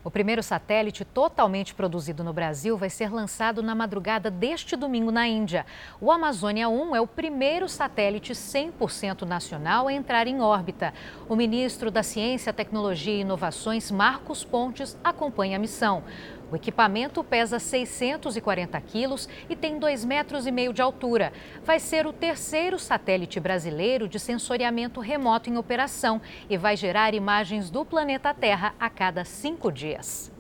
[0.02, 5.28] O primeiro satélite totalmente produzido no Brasil vai ser lançado na madrugada deste domingo na
[5.28, 5.66] Índia.
[6.00, 10.94] O Amazônia 1 é o primeiro satélite 100% nacional a entrar em órbita.
[11.28, 16.02] O ministro da Ciência, Tecnologia e Inovações, Marcos Pontes, acompanha a missão.
[16.50, 21.32] O equipamento pesa 640 quilos e tem 2,5 metros e meio de altura.
[21.64, 27.70] Vai ser o terceiro satélite brasileiro de sensoriamento remoto em operação e vai gerar imagens
[27.70, 30.32] do planeta Terra a cada cinco dias.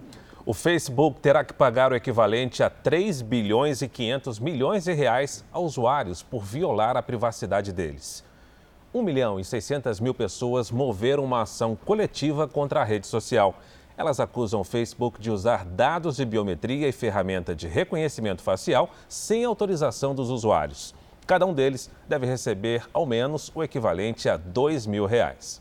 [0.44, 5.44] O Facebook terá que pagar o equivalente a 3 bilhões e 500 milhões de reais
[5.52, 8.24] a usuários por violar a privacidade deles.
[8.92, 13.54] 1 milhão e 600 mil pessoas moveram uma ação coletiva contra a rede social.
[14.00, 19.44] Elas acusam o Facebook de usar dados de biometria e ferramenta de reconhecimento facial sem
[19.44, 20.94] autorização dos usuários.
[21.26, 25.60] Cada um deles deve receber ao menos o equivalente a 2 mil reais.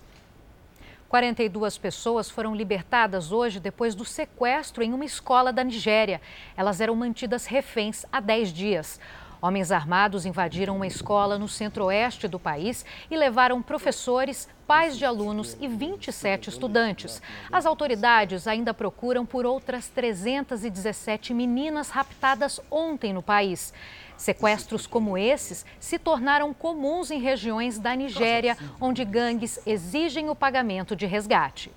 [1.10, 6.22] 42 pessoas foram libertadas hoje depois do sequestro em uma escola da Nigéria.
[6.56, 9.02] Elas eram mantidas reféns há 10 dias.
[9.42, 15.56] Homens armados invadiram uma escola no centro-oeste do país e levaram professores, pais de alunos
[15.62, 17.22] e 27 estudantes.
[17.50, 23.74] As autoridades ainda procuram por outras 317 meninas raptadas ontem no país.
[24.18, 30.98] Sequestros como esses se tornaram comuns em regiões da Nigéria, onde gangues exigem o pagamento
[30.98, 31.72] de resgate.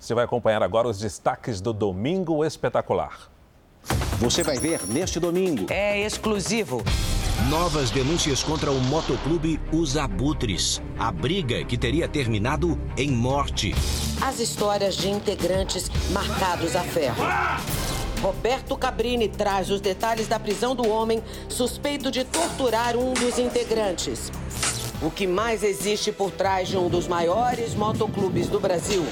[0.00, 3.30] Você vai acompanhar agora os destaques do Domingo Espetacular.
[4.18, 5.66] Você vai ver neste domingo.
[5.70, 6.82] É exclusivo.
[7.48, 10.82] Novas denúncias contra o motoclube Os Abutres.
[10.98, 13.74] A briga que teria terminado em morte.
[14.20, 17.24] As histórias de integrantes marcados a ferro.
[18.20, 24.32] Roberto Cabrini traz os detalhes da prisão do homem suspeito de torturar um dos integrantes.
[25.00, 29.06] O que mais existe por trás de um dos maiores motoclubes do Brasil?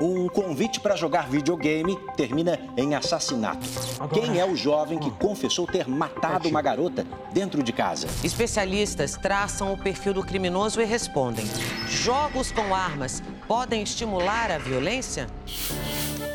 [0.00, 3.68] Um convite para jogar videogame termina em assassinato.
[4.14, 8.08] Quem é o jovem que confessou ter matado uma garota dentro de casa?
[8.24, 11.44] Especialistas traçam o perfil do criminoso e respondem:
[11.86, 15.26] jogos com armas podem estimular a violência?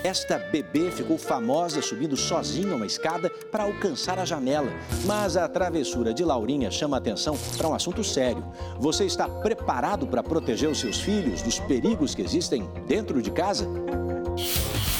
[0.05, 4.71] Esta bebê ficou famosa subindo sozinha uma escada para alcançar a janela.
[5.03, 8.45] Mas a travessura de Laurinha chama atenção para um assunto sério.
[8.77, 13.67] Você está preparado para proteger os seus filhos dos perigos que existem dentro de casa?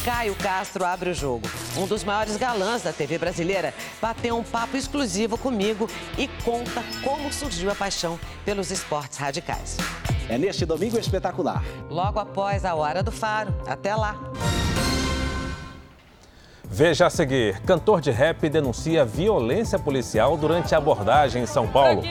[0.03, 1.47] Caio Castro abre o jogo.
[1.77, 5.87] Um dos maiores galãs da TV brasileira bateu um papo exclusivo comigo
[6.17, 9.77] e conta como surgiu a paixão pelos esportes radicais.
[10.27, 11.63] É neste domingo espetacular.
[11.91, 13.53] Logo após a Hora do Faro.
[13.67, 14.19] Até lá.
[16.69, 22.01] Veja a seguir: cantor de rap denuncia violência policial durante a abordagem em São Paulo.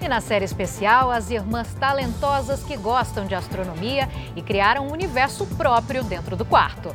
[0.00, 5.46] E na série especial, as irmãs talentosas que gostam de astronomia e criaram um universo
[5.46, 6.94] próprio dentro do quarto.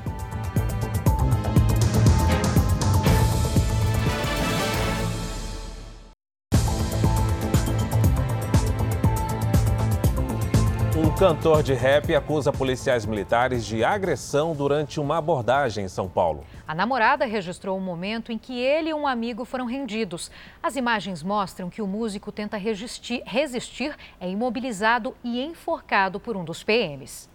[11.17, 16.45] Cantor de rap acusa policiais militares de agressão durante uma abordagem em São Paulo.
[16.67, 20.29] A namorada registrou o momento em que ele e um amigo foram rendidos.
[20.61, 26.45] As imagens mostram que o músico tenta resistir, resistir é imobilizado e enforcado por um
[26.45, 27.27] dos PMs.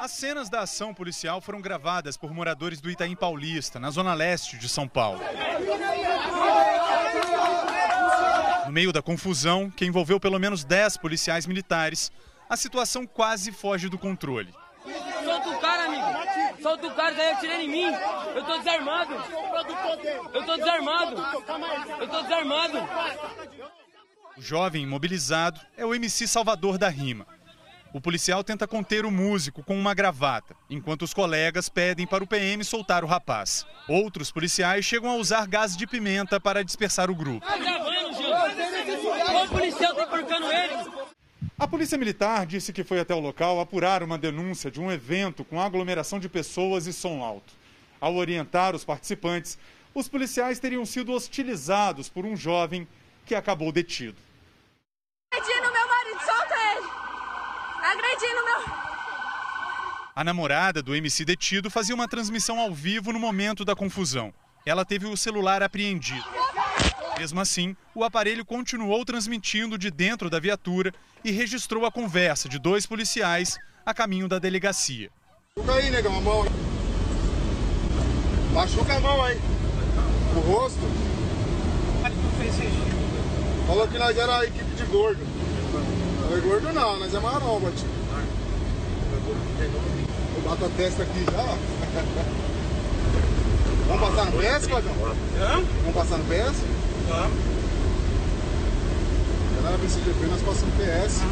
[0.00, 4.58] As cenas da ação policial foram gravadas por moradores do Itaim Paulista, na zona leste
[4.58, 5.20] de São Paulo.
[8.68, 12.12] No meio da confusão, que envolveu pelo menos 10 policiais militares,
[12.50, 14.52] a situação quase foge do controle.
[15.24, 16.62] Solta o cara, amigo.
[16.62, 17.90] Solta o cara, daí atirando em mim.
[18.34, 19.14] Eu tô desarmado.
[20.34, 21.16] Eu tô desarmado.
[21.98, 22.78] Eu tô desarmado.
[24.36, 27.37] O jovem imobilizado é o MC Salvador da Rima.
[27.92, 32.26] O policial tenta conter o músico com uma gravata, enquanto os colegas pedem para o
[32.26, 33.66] PM soltar o rapaz.
[33.88, 37.46] Outros policiais chegam a usar gás de pimenta para dispersar o grupo.
[37.46, 37.56] Tá?
[39.44, 41.08] O policial tá porcando ele.
[41.58, 45.42] A Polícia Militar disse que foi até o local apurar uma denúncia de um evento
[45.42, 47.54] com aglomeração de pessoas e som alto.
[48.00, 49.58] Ao orientar os participantes,
[49.94, 52.86] os policiais teriam sido hostilizados por um jovem
[53.24, 54.16] que acabou detido.
[55.32, 56.86] Agredindo meu marido, solta ele!
[57.90, 58.74] Agredindo meu.
[60.14, 64.34] A namorada do MC detido fazia uma transmissão ao vivo no momento da confusão.
[64.66, 66.26] Ela teve o celular apreendido.
[67.18, 70.92] Mesmo assim, o aparelho continuou transmitindo de dentro da viatura
[71.24, 75.10] e registrou a conversa de dois policiais a caminho da delegacia.
[75.56, 76.44] Machuca aí, negão, a mão.
[78.52, 79.40] Machuca a mão aí.
[80.36, 80.78] O rosto.
[83.66, 85.37] Falou que nós era a equipe de gordo.
[86.28, 87.88] Não é gordo não, nós é maromba, tio.
[90.36, 91.56] Eu bato a testa aqui já, ó.
[93.86, 94.90] Vamos passar no PS, Cláudio?
[94.90, 96.62] Vamos passar no PS?
[97.08, 97.38] Vamos.
[99.62, 101.22] Lá na BCGP nós passamos PS,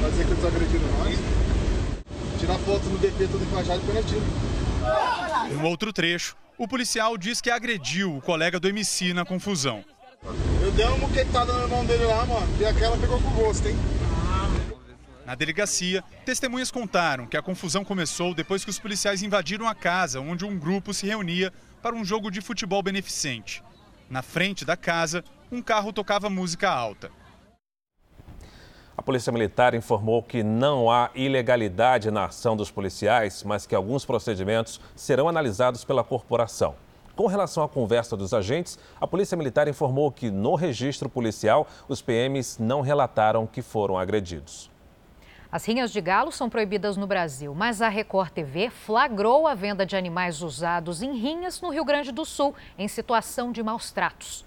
[0.00, 1.18] pra dizer que eles agrediram nós.
[2.40, 4.22] Tirar foto no DP todo encaixado e põe na tiro.
[5.52, 9.84] Em um outro trecho, o policial diz que agrediu o colega do MC na confusão.
[10.62, 13.76] Eu dei uma muquetada no irmão dele lá, mano, e aquela pegou com gosto, hein?
[15.28, 20.22] Na delegacia, testemunhas contaram que a confusão começou depois que os policiais invadiram a casa
[20.22, 21.52] onde um grupo se reunia
[21.82, 23.62] para um jogo de futebol beneficente.
[24.08, 25.22] Na frente da casa,
[25.52, 27.10] um carro tocava música alta.
[29.08, 34.78] Polícia Militar informou que não há ilegalidade na ação dos policiais, mas que alguns procedimentos
[34.94, 36.74] serão analisados pela corporação.
[37.16, 42.02] Com relação à conversa dos agentes, a Polícia Militar informou que no registro policial os
[42.02, 44.70] PMs não relataram que foram agredidos.
[45.50, 49.86] As rinhas de galo são proibidas no Brasil, mas a Record TV flagrou a venda
[49.86, 54.44] de animais usados em rinhas no Rio Grande do Sul, em situação de maus tratos.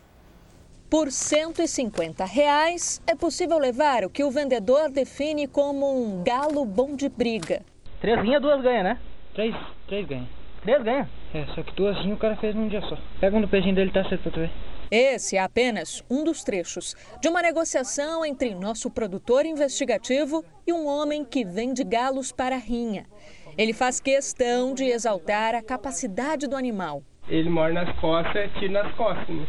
[0.87, 6.95] Por 150 reais, é possível levar o que o vendedor define como um galo bom
[6.95, 7.63] de briga.
[7.99, 8.99] Três rinhas, duas ganha, né?
[9.33, 9.55] Três,
[9.87, 10.29] três ganha.
[10.61, 11.09] Três ganha?
[11.33, 12.95] É, só que duas rinhas o cara fez num dia só.
[13.19, 14.51] Pega um do pezinho dele, tá certo pra tu ver.
[14.91, 20.85] Esse é apenas um dos trechos de uma negociação entre nosso produtor investigativo e um
[20.85, 23.05] homem que vende galos para a rinha.
[23.57, 27.03] Ele faz questão de exaltar a capacidade do animal.
[27.29, 29.47] Ele mora nas costas, tira nas costas.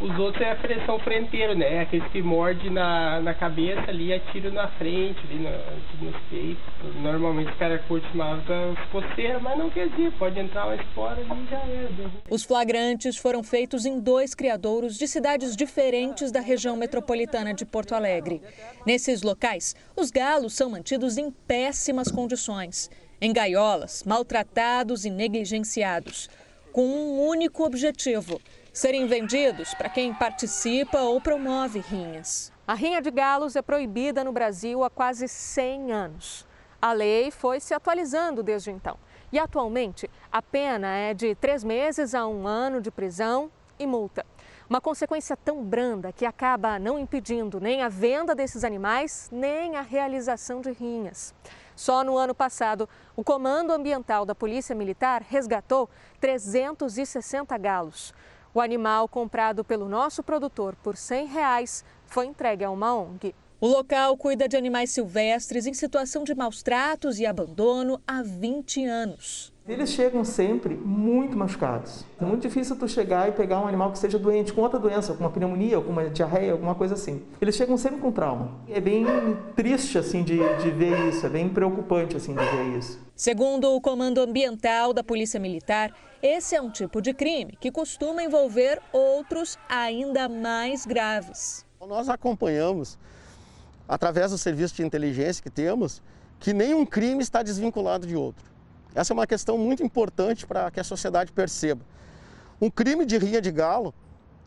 [0.00, 1.82] Os outros é a pressão frenteiro, né?
[1.82, 6.64] Aqueles que morde na, na cabeça ali, atira na frente, ali no, nos peitos.
[7.00, 11.20] Normalmente os caras curtem mais as costeiras, mas não quer dizer, pode entrar uma espora
[11.20, 12.10] e já era.
[12.28, 17.94] Os flagrantes foram feitos em dois criadouros de cidades diferentes da região metropolitana de Porto
[17.94, 18.42] Alegre.
[18.84, 22.90] Nesses locais, os galos são mantidos em péssimas condições,
[23.20, 26.28] em gaiolas, maltratados e negligenciados,
[26.72, 28.40] com um único objetivo
[28.74, 32.52] serem vendidos para quem participa ou promove rinhas.
[32.66, 36.44] A rinha de galos é proibida no Brasil há quase 100 anos.
[36.82, 38.98] A lei foi se atualizando desde então.
[39.30, 43.48] E atualmente a pena é de três meses a um ano de prisão
[43.78, 44.26] e multa.
[44.68, 49.82] Uma consequência tão branda que acaba não impedindo nem a venda desses animais, nem a
[49.82, 51.32] realização de rinhas.
[51.76, 55.88] Só no ano passado, o Comando Ambiental da Polícia Militar resgatou
[56.20, 58.12] 360 galos.
[58.54, 63.34] O animal comprado pelo nosso produtor por 100 reais foi entregue a uma ONG.
[63.60, 68.84] O local cuida de animais silvestres em situação de maus tratos e abandono há 20
[68.84, 69.53] anos.
[69.66, 72.04] Eles chegam sempre muito machucados.
[72.20, 75.14] É muito difícil tu chegar e pegar um animal que esteja doente com outra doença,
[75.14, 77.22] com uma pneumonia, alguma diarreia, alguma coisa assim.
[77.40, 78.50] Eles chegam sempre com trauma.
[78.68, 79.06] É bem
[79.56, 83.00] triste assim de, de ver isso, é bem preocupante assim de ver isso.
[83.16, 88.22] Segundo o Comando Ambiental da Polícia Militar, esse é um tipo de crime que costuma
[88.22, 91.64] envolver outros ainda mais graves.
[91.80, 92.98] Nós acompanhamos,
[93.88, 96.02] através do serviço de inteligência que temos,
[96.38, 98.53] que nenhum crime está desvinculado de outro.
[98.94, 101.84] Essa é uma questão muito importante para que a sociedade perceba.
[102.60, 103.92] Um crime de rinha de galo,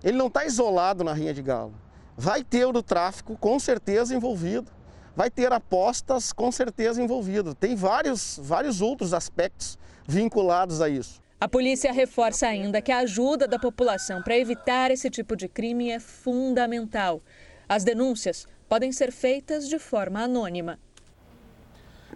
[0.03, 1.73] ele não está isolado na rinha de galo.
[2.15, 4.71] Vai ter o do tráfico, com certeza, envolvido.
[5.15, 7.53] Vai ter apostas, com certeza, envolvido.
[7.53, 9.77] Tem vários, vários outros aspectos
[10.07, 11.21] vinculados a isso.
[11.39, 15.91] A polícia reforça ainda que a ajuda da população para evitar esse tipo de crime
[15.91, 17.21] é fundamental.
[17.69, 20.79] As denúncias podem ser feitas de forma anônima.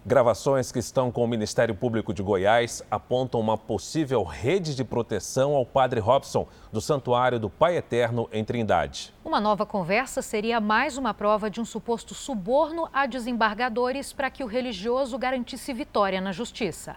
[0.03, 5.53] Gravações que estão com o Ministério Público de Goiás apontam uma possível rede de proteção
[5.53, 9.13] ao padre Robson, do Santuário do Pai Eterno, em Trindade.
[9.23, 14.43] Uma nova conversa seria mais uma prova de um suposto suborno a desembargadores para que
[14.43, 16.95] o religioso garantisse vitória na justiça.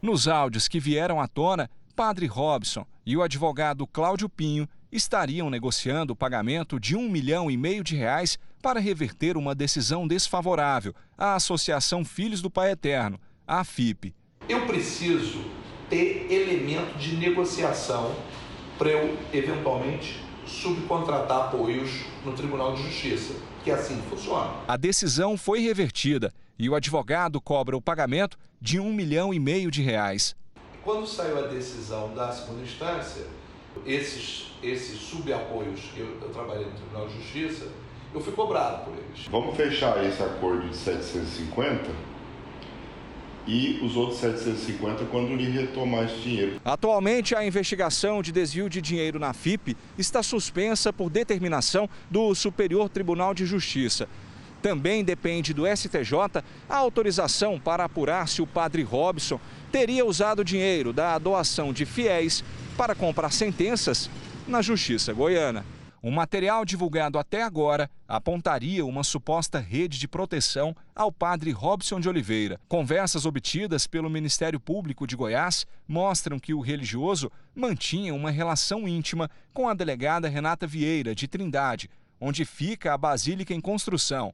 [0.00, 6.14] Nos áudios que vieram à tona, Padre Robson e o advogado Cláudio Pinho estariam negociando
[6.14, 11.34] o pagamento de um milhão e meio de reais para reverter uma decisão desfavorável à
[11.34, 14.14] Associação Filhos do Pai Eterno, a AFIP.
[14.48, 15.44] Eu preciso
[15.88, 18.14] ter elemento de negociação
[18.76, 24.52] para eu, eventualmente, subcontratar apoios no Tribunal de Justiça, que é assim funciona.
[24.66, 29.70] A decisão foi revertida e o advogado cobra o pagamento de um milhão e meio
[29.70, 30.34] de reais.
[30.82, 33.26] Quando saiu a decisão da segunda instância,
[33.84, 37.68] esses, esses subapoios que eu, eu trabalhei no Tribunal de Justiça,
[38.14, 39.26] eu fui cobrado por eles.
[39.30, 42.08] Vamos fechar esse acordo de 750
[43.46, 46.60] e os outros 750 quando lhe retomar esse dinheiro.
[46.64, 52.88] Atualmente, a investigação de desvio de dinheiro na FIP está suspensa por determinação do Superior
[52.90, 54.06] Tribunal de Justiça.
[54.60, 59.40] Também depende do STJ a autorização para apurar se o padre Robson
[59.70, 62.44] teria usado dinheiro da doação de fiéis
[62.76, 64.10] para comprar sentenças
[64.46, 65.64] na Justiça Goiana.
[66.08, 72.08] O material divulgado até agora apontaria uma suposta rede de proteção ao padre Robson de
[72.08, 72.58] Oliveira.
[72.66, 79.30] Conversas obtidas pelo Ministério Público de Goiás mostram que o religioso mantinha uma relação íntima
[79.52, 84.32] com a delegada Renata Vieira, de Trindade, onde fica a Basílica em construção.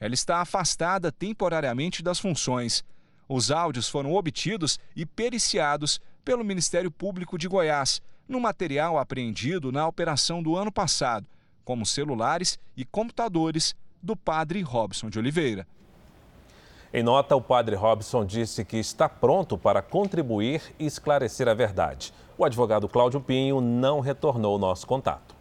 [0.00, 2.84] Ela está afastada temporariamente das funções.
[3.28, 8.02] Os áudios foram obtidos e periciados pelo Ministério Público de Goiás
[8.32, 11.28] no material apreendido na operação do ano passado,
[11.64, 15.66] como celulares e computadores do padre Robson de Oliveira.
[16.94, 22.12] Em nota, o padre Robson disse que está pronto para contribuir e esclarecer a verdade.
[22.36, 25.34] O advogado Cláudio Pinho não retornou o nosso contato.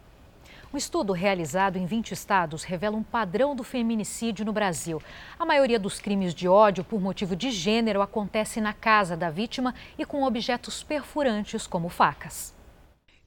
[0.74, 5.02] Um estudo realizado em 20 estados revela um padrão do feminicídio no Brasil.
[5.38, 9.76] A maioria dos crimes de ódio por motivo de gênero acontece na casa da vítima
[9.98, 12.54] e com objetos perfurantes como facas.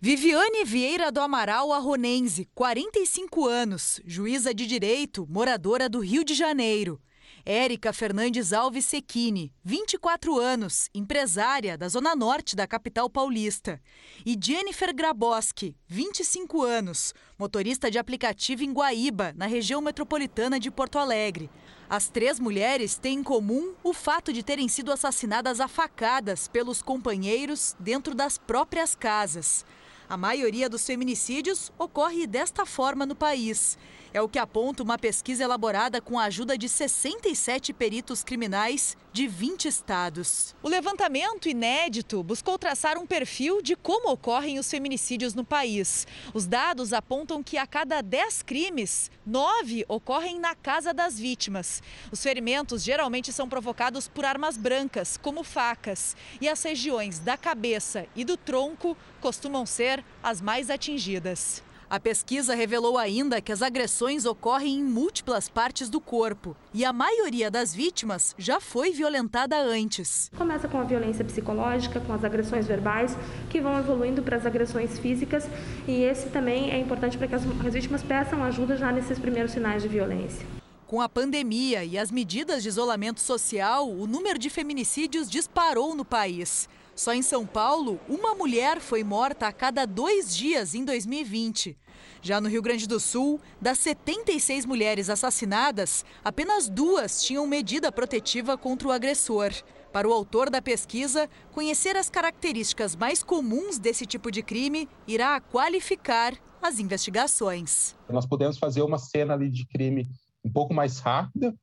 [0.06, 7.00] Viviane Vieira do Amaral Arronense, 45 anos, juíza de direito, moradora do Rio de Janeiro.
[7.42, 13.80] Érica Fernandes Alves Sequini, 24 anos, empresária da zona norte da capital paulista.
[14.26, 20.98] E Jennifer Graboski, 25 anos, motorista de aplicativo em Guaíba, na região metropolitana de Porto
[20.98, 21.48] Alegre.
[21.88, 26.82] As três mulheres têm em comum o fato de terem sido assassinadas a facadas pelos
[26.82, 29.64] companheiros dentro das próprias casas.
[30.08, 33.78] A maioria dos feminicídios ocorre desta forma no país.
[34.14, 39.26] É o que aponta uma pesquisa elaborada com a ajuda de 67 peritos criminais de
[39.26, 40.54] 20 estados.
[40.62, 46.06] O levantamento inédito buscou traçar um perfil de como ocorrem os feminicídios no país.
[46.32, 51.82] Os dados apontam que a cada 10 crimes, 9 ocorrem na casa das vítimas.
[52.12, 58.06] Os ferimentos geralmente são provocados por armas brancas, como facas, e as regiões da cabeça
[58.14, 61.63] e do tronco costumam ser as mais atingidas.
[61.88, 66.92] A pesquisa revelou ainda que as agressões ocorrem em múltiplas partes do corpo e a
[66.92, 70.30] maioria das vítimas já foi violentada antes.
[70.36, 73.16] Começa com a violência psicológica, com as agressões verbais,
[73.50, 75.46] que vão evoluindo para as agressões físicas
[75.86, 79.52] e esse também é importante para que as, as vítimas peçam ajuda já nesses primeiros
[79.52, 80.46] sinais de violência.
[80.86, 86.04] Com a pandemia e as medidas de isolamento social, o número de feminicídios disparou no
[86.04, 86.68] país.
[86.96, 91.76] Só em São Paulo, uma mulher foi morta a cada dois dias em 2020.
[92.22, 98.56] Já no Rio Grande do Sul, das 76 mulheres assassinadas, apenas duas tinham medida protetiva
[98.56, 99.52] contra o agressor.
[99.92, 105.40] Para o autor da pesquisa, conhecer as características mais comuns desse tipo de crime irá
[105.40, 106.32] qualificar
[106.62, 107.96] as investigações.
[108.08, 110.08] Nós podemos fazer uma cena ali de crime
[110.44, 111.54] um pouco mais rápida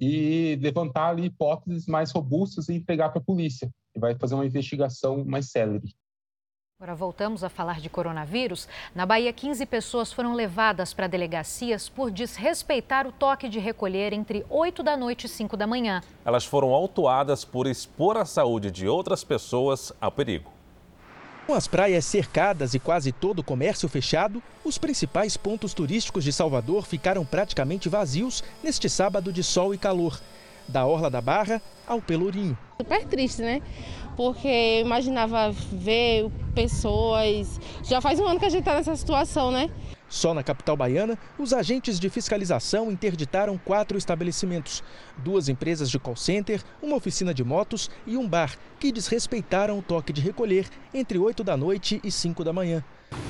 [0.00, 3.68] e levantar ali hipóteses mais robustas e entregar para a polícia,
[3.98, 5.94] que vai fazer uma investigação mais célere.
[6.80, 8.68] Agora voltamos a falar de coronavírus.
[8.94, 14.46] Na Bahia, 15 pessoas foram levadas para delegacias por desrespeitar o toque de recolher entre
[14.48, 16.00] 8 da noite e 5 da manhã.
[16.24, 20.52] Elas foram autuadas por expor a saúde de outras pessoas ao perigo.
[21.48, 26.32] Com as praias cercadas e quase todo o comércio fechado, os principais pontos turísticos de
[26.32, 30.20] Salvador ficaram praticamente vazios neste sábado de sol e calor.
[30.68, 32.56] Da Orla da Barra ao Pelourinho.
[32.80, 33.62] Super triste, né?
[34.18, 37.60] porque eu imaginava ver pessoas.
[37.84, 39.70] Já faz um ano que a gente está nessa situação, né?
[40.08, 44.82] Só na capital baiana, os agentes de fiscalização interditaram quatro estabelecimentos:
[45.18, 49.82] duas empresas de call center, uma oficina de motos e um bar, que desrespeitaram o
[49.82, 52.82] toque de recolher entre 8 da noite e 5 da manhã.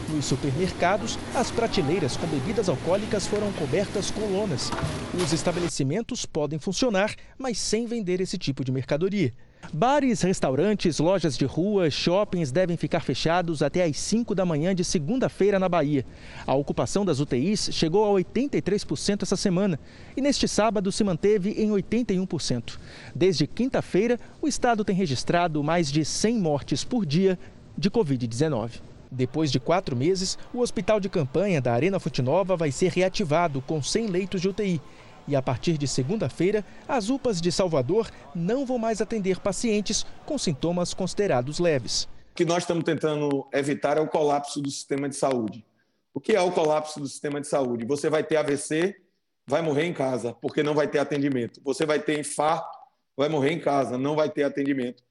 [0.09, 4.70] Nos supermercados, as prateleiras com bebidas alcoólicas foram cobertas com lonas.
[5.14, 9.33] Os estabelecimentos podem funcionar, mas sem vender esse tipo de mercadoria.
[9.72, 14.82] Bares, restaurantes, lojas de rua, shoppings devem ficar fechados até às 5 da manhã de
[14.82, 16.06] segunda-feira na Bahia.
[16.46, 19.78] A ocupação das UTIs chegou a 83% essa semana
[20.16, 22.78] e neste sábado se manteve em 81%.
[23.14, 27.38] Desde quinta-feira, o estado tem registrado mais de 100 mortes por dia
[27.76, 28.80] de Covid-19.
[29.11, 33.61] Depois de quatro meses, o hospital de campanha da Arena Fonte Nova vai ser reativado
[33.61, 34.80] com 100 leitos de UTI
[35.29, 40.39] e a partir de segunda-feira, as UPAs de Salvador não vão mais atender pacientes com
[40.39, 42.05] sintomas considerados leves.
[42.33, 45.64] O que nós estamos tentando evitar é o colapso do sistema de saúde.
[46.14, 47.85] O que é o colapso do sistema de saúde?
[47.85, 48.97] Você vai ter AVC,
[49.47, 51.61] vai morrer em casa, porque não vai ter atendimento.
[51.62, 52.76] Você vai ter infarto,
[53.16, 55.03] vai morrer em casa, não vai ter atendimento.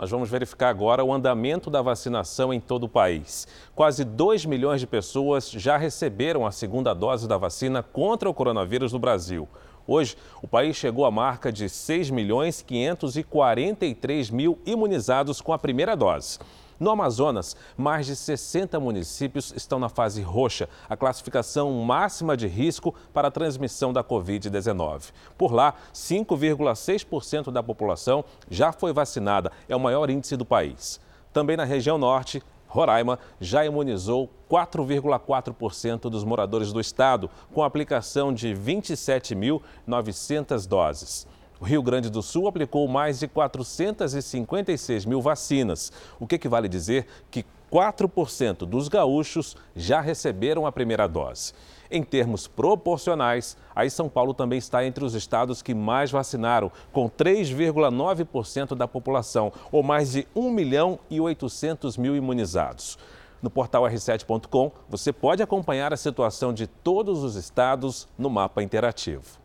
[0.00, 3.46] Nós vamos verificar agora o andamento da vacinação em todo o país.
[3.74, 8.94] Quase 2 milhões de pessoas já receberam a segunda dose da vacina contra o coronavírus
[8.94, 9.46] no Brasil.
[9.86, 15.94] Hoje, o país chegou à marca de 6 milhões 543 mil imunizados com a primeira
[15.94, 16.38] dose.
[16.80, 22.94] No Amazonas, mais de 60 municípios estão na fase roxa, a classificação máxima de risco
[23.12, 25.12] para a transmissão da Covid-19.
[25.36, 30.98] Por lá, 5,6% da população já foi vacinada, é o maior índice do país.
[31.34, 38.54] Também na região norte, Roraima já imunizou 4,4% dos moradores do estado, com aplicação de
[38.54, 41.26] 27.900 doses.
[41.60, 46.70] O Rio Grande do Sul aplicou mais de 456 mil vacinas, o que equivale a
[46.70, 51.52] dizer que 4% dos gaúchos já receberam a primeira dose.
[51.90, 57.10] Em termos proporcionais, aí São Paulo também está entre os estados que mais vacinaram, com
[57.10, 62.98] 3,9% da população, ou mais de 1 milhão e 800 mil imunizados.
[63.42, 69.39] No portal r7.com, você pode acompanhar a situação de todos os estados no mapa interativo.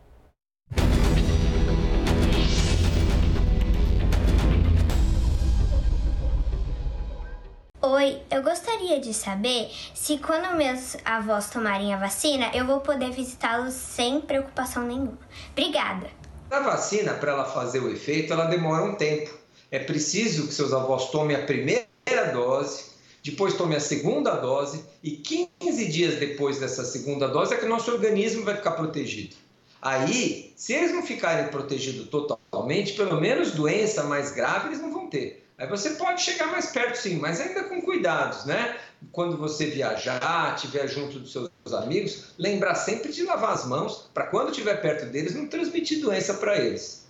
[7.82, 13.10] Oi, eu gostaria de saber se quando meus avós tomarem a vacina, eu vou poder
[13.10, 15.18] visitá-los sem preocupação nenhuma.
[15.52, 16.06] Obrigada.
[16.50, 19.30] A vacina, para ela fazer o efeito, ela demora um tempo.
[19.70, 21.86] É preciso que seus avós tomem a primeira
[22.32, 27.66] dose, depois tome a segunda dose e 15 dias depois dessa segunda dose é que
[27.66, 29.36] nosso organismo vai ficar protegido.
[29.82, 35.08] Aí, se eles não ficarem protegidos totalmente, pelo menos doença mais grave eles não vão
[35.08, 35.45] ter.
[35.58, 38.76] Aí você pode chegar mais perto, sim, mas ainda com cuidados, né?
[39.10, 44.26] Quando você viajar, estiver junto dos seus amigos, lembrar sempre de lavar as mãos para
[44.26, 47.06] quando estiver perto deles não transmitir doença para eles.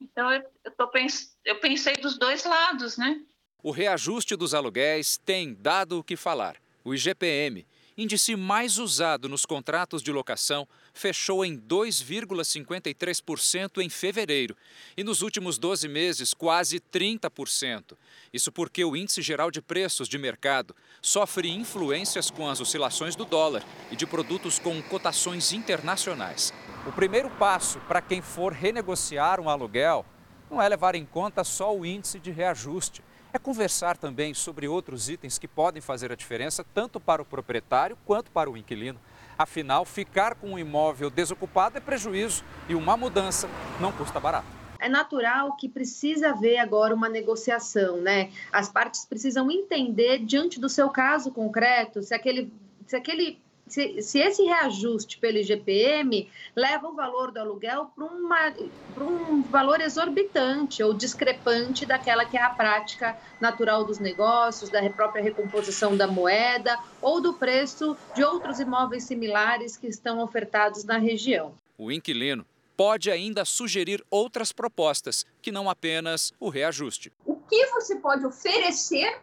[0.00, 0.42] Então eu,
[0.78, 1.36] eu, pens...
[1.44, 3.20] eu pensei dos dois lados, né?
[3.62, 6.56] O reajuste dos aluguéis tem dado o que falar.
[6.84, 7.66] O IGPM,
[7.96, 14.56] índice mais usado nos contratos de locação, fechou em 2,53% em fevereiro
[14.96, 17.94] e nos últimos 12 meses quase 30%.
[18.32, 23.26] Isso porque o índice geral de preços de mercado sofre influências com as oscilações do
[23.26, 26.54] dólar e de produtos com cotações internacionais.
[26.86, 30.06] O primeiro passo para quem for renegociar um aluguel
[30.50, 33.04] não é levar em conta só o índice de reajuste.
[33.32, 37.96] É conversar também sobre outros itens que podem fazer a diferença tanto para o proprietário
[38.06, 38.98] quanto para o inquilino.
[39.38, 43.48] Afinal, ficar com um imóvel desocupado é prejuízo e uma mudança
[43.78, 44.46] não custa barato.
[44.78, 48.30] É natural que precisa haver agora uma negociação, né?
[48.52, 52.52] As partes precisam entender, diante do seu caso concreto, se aquele,
[52.86, 59.42] se aquele se, se, esse reajuste pelo IGPM leva o valor do aluguel para um
[59.42, 65.96] valor exorbitante ou discrepante daquela que é a prática natural dos negócios, da própria recomposição
[65.96, 71.54] da moeda ou do preço de outros imóveis similares que estão ofertados na região.
[71.76, 72.46] O inquilino
[72.76, 77.12] pode ainda sugerir outras propostas, que não apenas o reajuste.
[77.24, 79.20] O que você pode oferecer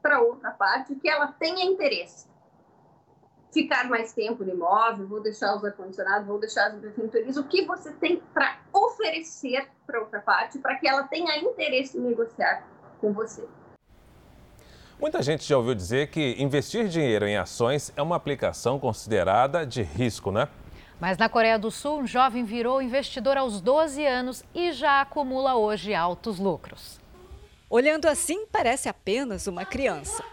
[0.00, 2.26] para outra parte que ela tenha interesse?
[3.54, 7.36] Ficar mais tempo no imóvel, vou deixar os ar-condicionados, vou deixar as benfeitorias.
[7.36, 12.00] O que você tem para oferecer para outra parte para que ela tenha interesse em
[12.00, 12.66] negociar
[13.00, 13.44] com você?
[15.00, 19.82] Muita gente já ouviu dizer que investir dinheiro em ações é uma aplicação considerada de
[19.82, 20.48] risco, né?
[21.00, 25.54] Mas na Coreia do Sul, um jovem virou investidor aos 12 anos e já acumula
[25.56, 27.00] hoje altos lucros.
[27.68, 30.24] Olhando assim, parece apenas uma criança.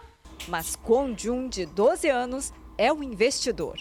[0.48, 3.78] Mas Kwon Jun, de 12 anos, é um investidor.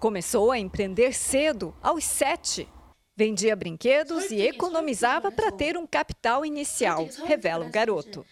[0.00, 2.66] Começou a empreender cedo, aos sete.
[3.14, 8.24] Vendia brinquedos e economizava para ter um capital inicial, revela o garoto.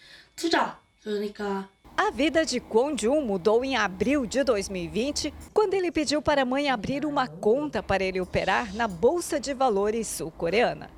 [1.94, 6.46] A vida de Kwon Jun mudou em abril de 2020, quando ele pediu para a
[6.46, 10.90] mãe abrir uma conta para ele operar na Bolsa de Valores sul-coreana.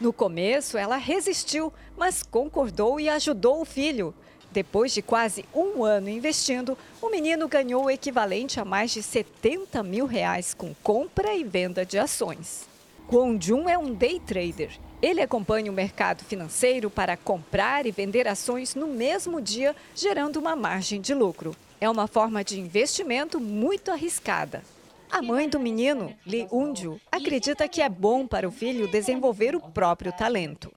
[0.00, 4.12] No começo, ela resistiu, mas concordou e ajudou o filho.
[4.54, 9.82] Depois de quase um ano investindo, o menino ganhou o equivalente a mais de 70
[9.82, 12.68] mil reais com compra e venda de ações.
[13.08, 14.70] Kwon Jun é um day trader.
[15.02, 20.54] Ele acompanha o mercado financeiro para comprar e vender ações no mesmo dia, gerando uma
[20.54, 21.56] margem de lucro.
[21.80, 24.62] É uma forma de investimento muito arriscada.
[25.10, 29.60] A mãe do menino, Lee Unju, acredita que é bom para o filho desenvolver o
[29.60, 30.70] próprio talento.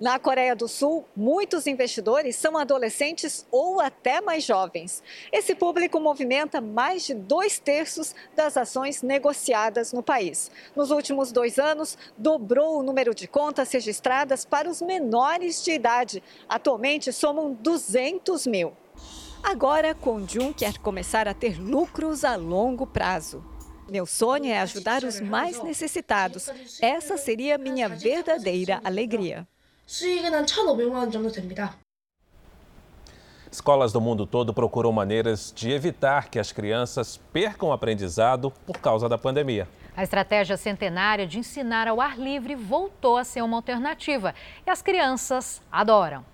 [0.00, 5.02] Na Coreia do Sul, muitos investidores são adolescentes ou até mais jovens.
[5.30, 10.50] Esse público movimenta mais de dois terços das ações negociadas no país.
[10.74, 16.22] Nos últimos dois anos, dobrou o número de contas registradas para os menores de idade.
[16.48, 18.72] Atualmente, somam 200 mil.
[19.42, 23.44] Agora, Conjun quer começar a ter lucros a longo prazo.
[23.90, 26.48] Meu sonho é ajudar os mais necessitados.
[26.80, 29.46] Essa seria minha verdadeira alegria.
[29.89, 31.75] 수익은 한 1,500만 원 정도 됩니다.
[33.51, 38.79] Escolas do mundo todo procuram maneiras de evitar que as crianças percam o aprendizado por
[38.79, 39.65] causa da pandemia.
[39.95, 44.35] A estratégia centenária de ensinar ao ar livre voltou a ser uma alternativa
[44.67, 46.25] e as crianças adoram.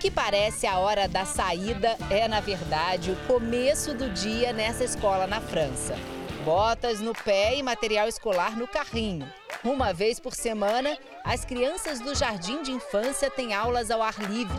[0.00, 5.26] Que parece a hora da saída é, na verdade, o começo do dia nessa escola
[5.26, 5.94] na França.
[6.42, 9.30] Botas no pé e material escolar no carrinho.
[9.62, 14.56] Uma vez por semana, as crianças do jardim de infância têm aulas ao ar livre.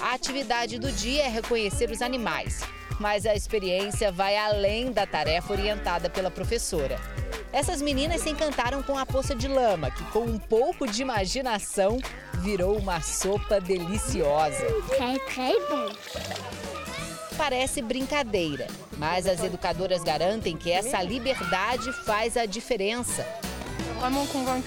[0.00, 2.62] A atividade do dia é reconhecer os animais,
[2.98, 6.98] mas a experiência vai além da tarefa orientada pela professora.
[7.52, 11.98] Essas meninas se encantaram com a poça de lama, que com um pouco de imaginação
[12.34, 14.66] virou uma sopa deliciosa.
[17.36, 23.24] Parece brincadeira, mas as educadoras garantem que essa liberdade faz a diferença.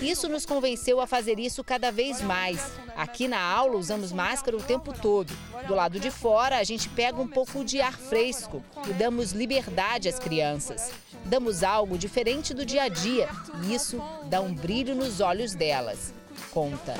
[0.01, 2.72] Isso nos convenceu a fazer isso cada vez mais.
[2.95, 5.34] Aqui na aula usamos máscara o tempo todo.
[5.68, 10.09] Do lado de fora, a gente pega um pouco de ar fresco e damos liberdade
[10.09, 10.91] às crianças.
[11.26, 13.30] Damos algo diferente do dia a dia
[13.64, 16.14] e isso dá um brilho nos olhos delas.
[16.51, 16.95] Conta.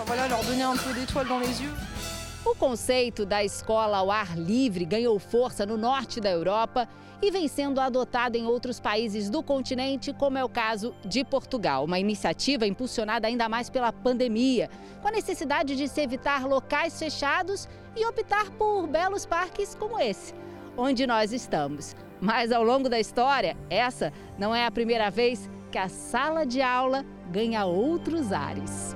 [2.45, 6.88] O conceito da escola ao ar livre ganhou força no norte da Europa
[7.22, 11.86] e vem sendo adotado em outros países do continente, como é o caso de Portugal.
[11.86, 14.70] Uma iniciativa impulsionada ainda mais pela pandemia,
[15.02, 20.34] com a necessidade de se evitar locais fechados e optar por belos parques como esse,
[20.76, 21.96] onde nós estamos.
[22.20, 26.62] Mas ao longo da história, essa não é a primeira vez que a sala de
[26.62, 28.96] aula ganha outros ares.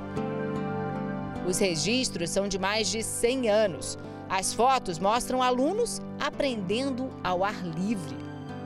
[1.48, 3.98] Os registros são de mais de 100 anos.
[4.30, 8.18] As fotos mostram alunos aprendendo ao ar livre.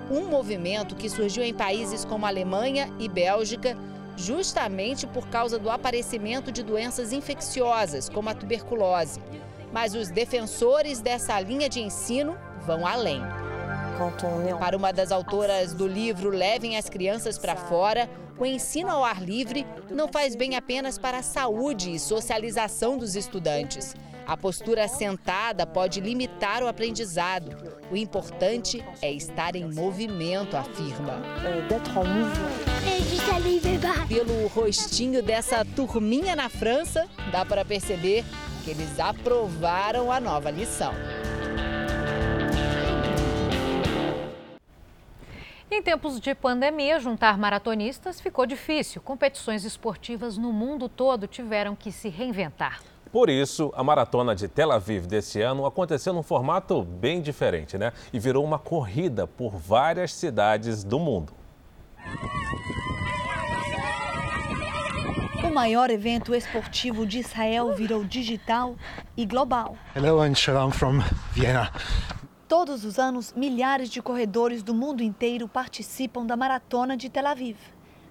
[0.10, 3.78] Um movimento que surgiu em países como Alemanha e Bélgica,
[4.16, 9.22] justamente por causa do aparecimento de doenças infecciosas, como a tuberculose.
[9.72, 12.36] Mas os defensores dessa linha de ensino
[12.66, 13.22] vão além.
[14.60, 19.22] Para uma das autoras do livro Levem as Crianças para Fora, o ensino ao ar
[19.22, 23.94] livre não faz bem apenas para a saúde e socialização dos estudantes.
[24.26, 27.50] A postura sentada pode limitar o aprendizado.
[27.92, 31.20] O importante é estar em movimento, afirma.
[34.08, 38.24] Pelo rostinho dessa turminha na França, dá para perceber
[38.64, 40.94] que eles aprovaram a nova lição.
[45.72, 49.00] Em tempos de pandemia, juntar maratonistas ficou difícil.
[49.04, 52.82] Competições esportivas no mundo todo tiveram que se reinventar.
[53.12, 57.94] Por isso, a maratona de Tel Aviv desse ano aconteceu num formato bem diferente, né?
[58.12, 61.34] E virou uma corrida por várias cidades do mundo.
[65.44, 68.76] O maior evento esportivo de Israel virou digital
[69.16, 69.78] e global.
[69.96, 71.00] Hello, I'm Shalom from
[71.34, 71.72] Vienna.
[72.50, 77.60] Todos os anos, milhares de corredores do mundo inteiro participam da maratona de Tel Aviv.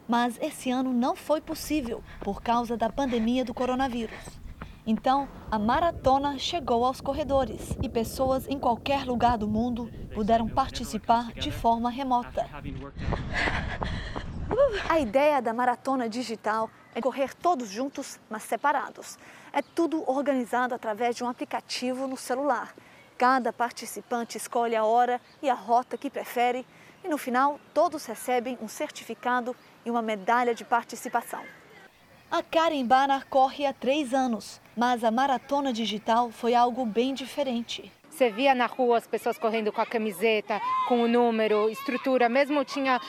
[0.07, 4.41] Mas esse ano não foi possível por causa da pandemia do coronavírus.
[4.87, 11.33] Então, a maratona chegou aos corredores e pessoas em qualquer lugar do mundo puderam participar
[11.33, 12.49] de forma remota.
[14.89, 19.19] A ideia da maratona digital é correr todos juntos, mas separados.
[19.53, 22.73] É tudo organizado através de um aplicativo no celular
[23.19, 26.65] Cada participante escolhe a hora e a rota que prefere
[27.03, 31.43] e no final todos recebem um certificado e uma medalha de participação.
[32.31, 37.93] A Karen Banner corre há três anos, mas a maratona digital foi algo bem diferente.
[38.09, 42.65] Você via na rua as pessoas correndo com a camiseta, com o número, estrutura, mesmo
[42.65, 43.01] tinha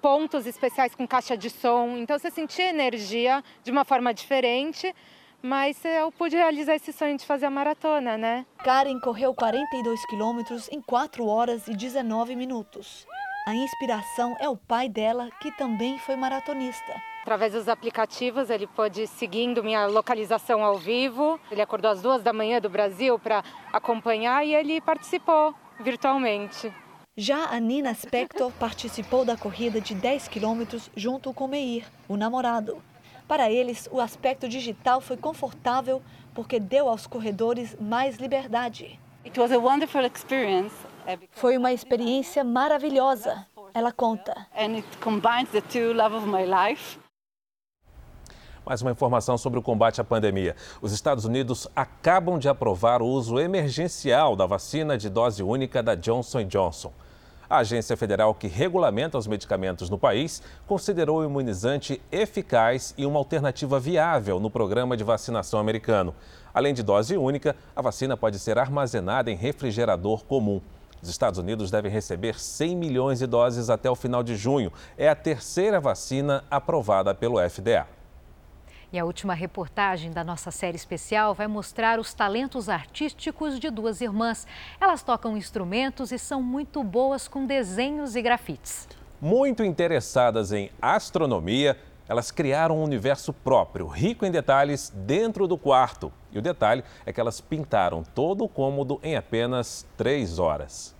[0.00, 4.92] pontos especiais com caixa de som, então você sentia energia de uma forma diferente
[5.42, 8.46] mas eu pude realizar esse sonho de fazer a maratona, né?
[8.62, 13.06] Karen correu 42 quilômetros em 4 horas e 19 minutos.
[13.46, 16.94] A inspiração é o pai dela, que também foi maratonista.
[17.22, 21.40] Através dos aplicativos, ele pôde seguindo minha localização ao vivo.
[21.50, 26.72] Ele acordou às duas da manhã do Brasil para acompanhar e ele participou virtualmente.
[27.16, 32.82] Já a Nina Spector participou da corrida de 10 quilômetros junto com Meir, o namorado.
[33.32, 36.02] Para eles, o aspecto digital foi confortável
[36.34, 39.00] porque deu aos corredores mais liberdade.
[41.30, 44.46] Foi uma experiência maravilhosa, ela conta.
[48.66, 50.54] Mais uma informação sobre o combate à pandemia.
[50.82, 55.94] Os Estados Unidos acabam de aprovar o uso emergencial da vacina de dose única da
[55.94, 56.92] Johnson Johnson.
[57.52, 63.18] A agência federal que regulamenta os medicamentos no país considerou o imunizante eficaz e uma
[63.18, 66.14] alternativa viável no programa de vacinação americano.
[66.54, 70.62] Além de dose única, a vacina pode ser armazenada em refrigerador comum.
[71.02, 74.72] Os Estados Unidos devem receber 100 milhões de doses até o final de junho.
[74.96, 77.86] É a terceira vacina aprovada pelo FDA.
[78.92, 84.02] E a última reportagem da nossa série especial vai mostrar os talentos artísticos de duas
[84.02, 84.46] irmãs.
[84.78, 88.86] Elas tocam instrumentos e são muito boas com desenhos e grafites.
[89.18, 96.12] Muito interessadas em astronomia, elas criaram um universo próprio, rico em detalhes, dentro do quarto.
[96.30, 100.94] E o detalhe é que elas pintaram todo o cômodo em apenas três horas.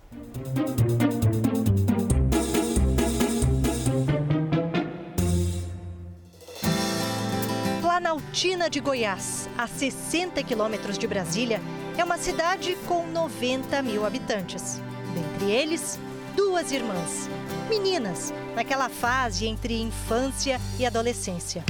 [8.13, 11.63] Planaltina de Goiás, a 60 quilômetros de Brasília,
[11.97, 14.83] é uma cidade com 90 mil habitantes.
[15.15, 15.99] Dentre eles,
[16.37, 17.27] duas irmãs,
[17.71, 21.65] meninas, naquela fase entre infância e adolescência.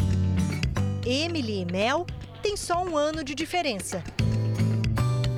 [1.06, 2.04] Emily e Mel
[2.42, 4.02] têm só um ano de diferença.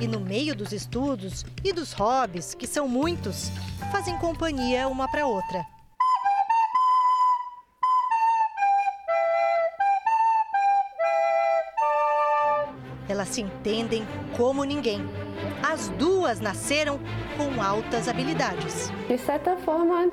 [0.01, 3.51] E no meio dos estudos e dos hobbies, que são muitos,
[3.91, 5.74] fazem companhia uma para outra.
[13.07, 15.05] Elas se entendem como ninguém.
[15.61, 16.99] As duas nasceram
[17.37, 18.91] com altas habilidades.
[19.07, 20.09] De certa forma,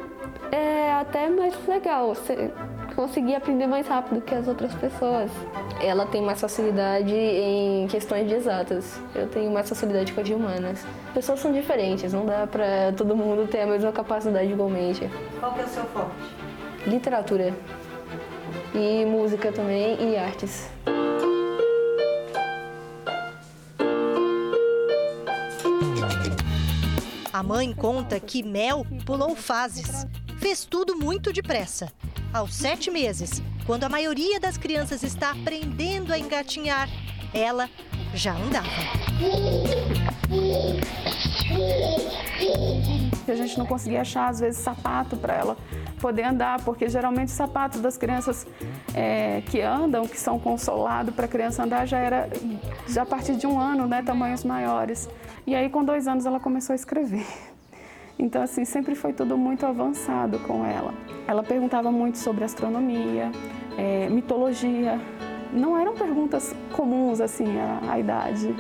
[0.51, 2.51] é até mais legal você
[2.95, 5.31] conseguir aprender mais rápido que as outras pessoas.
[5.81, 9.01] Ela tem mais facilidade em questões de exatas.
[9.15, 10.85] Eu tenho mais facilidade com as de humanas.
[11.09, 15.11] As pessoas são diferentes, não dá para todo mundo ter a mesma capacidade igualmente.
[15.41, 16.11] Qual que é o seu forte?
[16.87, 17.55] Literatura.
[18.75, 20.71] E música também e artes.
[27.33, 30.07] A mãe conta que Mel pulou fases,
[30.39, 31.91] fez tudo muito depressa.
[32.31, 36.91] Aos sete meses, quando a maioria das crianças está aprendendo a engatinhar,
[37.33, 37.71] ela
[38.13, 38.69] já andava.
[43.27, 45.57] A gente não conseguia achar, às vezes, sapato para ela
[46.03, 48.47] poder andar, porque geralmente os sapatos das crianças
[48.95, 52.29] é, que andam, que são consolados para a criança andar, já era
[52.89, 55.09] já a partir de um ano, né, tamanhos maiores.
[55.47, 57.27] E aí, com dois anos, ela começou a escrever.
[58.19, 60.95] Então, assim, sempre foi tudo muito avançado com ela.
[61.27, 63.33] Ela perguntava muito sobre astronomia,
[63.77, 65.01] é, mitologia.
[65.53, 68.55] Não eram perguntas comuns, assim, à, à idade.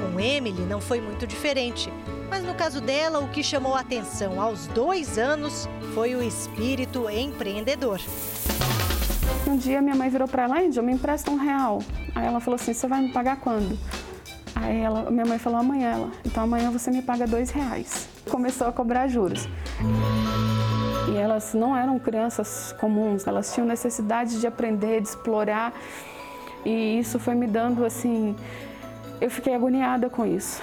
[0.00, 1.92] Com Emily não foi muito diferente.
[2.30, 7.10] Mas no caso dela, o que chamou a atenção aos dois anos foi o espírito
[7.10, 8.00] empreendedor.
[9.48, 11.80] Um dia minha mãe virou para ela, Índia, me empresta um real.
[12.14, 13.76] Aí ela falou assim, você vai me pagar quando?
[14.54, 15.90] Aí ela, minha mãe falou, amanhã.
[15.90, 18.08] Ela, então amanhã você me paga dois reais.
[18.30, 19.48] Começou a cobrar juros.
[21.12, 25.72] E elas não eram crianças comuns, elas tinham necessidade de aprender, de explorar.
[26.64, 28.36] E isso foi me dando, assim,
[29.20, 30.62] eu fiquei agoniada com isso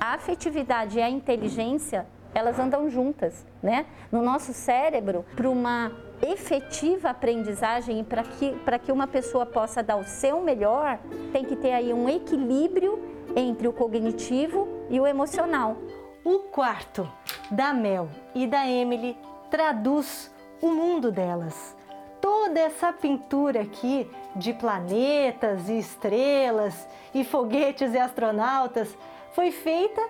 [0.00, 3.86] a afetividade e a inteligência, elas andam juntas, né?
[4.12, 5.90] No nosso cérebro, para uma
[6.22, 10.98] efetiva aprendizagem e para que, que uma pessoa possa dar o seu melhor,
[11.32, 12.98] tem que ter aí um equilíbrio
[13.36, 15.76] entre o cognitivo e o emocional.
[16.24, 17.08] O quarto
[17.50, 19.16] da Mel e da Emily
[19.50, 21.76] traduz o mundo delas.
[22.20, 28.96] Toda essa pintura aqui de planetas e estrelas e foguetes e astronautas
[29.38, 30.02] foi feita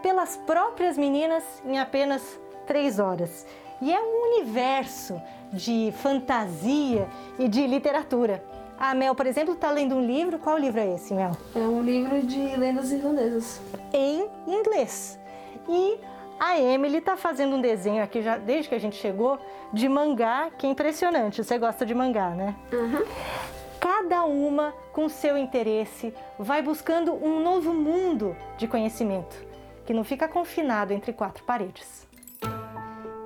[0.00, 3.44] pelas próprias meninas em apenas três horas.
[3.82, 5.20] E é um universo
[5.52, 7.08] de fantasia
[7.40, 8.40] e de literatura.
[8.78, 10.38] A Mel, por exemplo, está lendo um livro.
[10.38, 11.32] Qual livro é esse, Mel?
[11.56, 13.60] É um livro de lendas irlandesas.
[13.92, 15.18] Em inglês.
[15.68, 15.98] E
[16.38, 19.40] a Emily está fazendo um desenho aqui, já, desde que a gente chegou,
[19.72, 21.42] de mangá, que é impressionante.
[21.42, 22.54] Você gosta de mangá, né?
[22.72, 29.36] Uhum cada uma com seu interesse vai buscando um novo mundo de conhecimento,
[29.86, 32.06] que não fica confinado entre quatro paredes.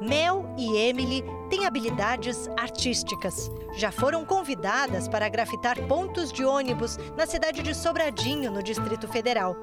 [0.00, 3.48] Mel e Emily têm habilidades artísticas.
[3.76, 9.54] Já foram convidadas para grafitar pontos de ônibus na cidade de Sobradinho, no Distrito Federal.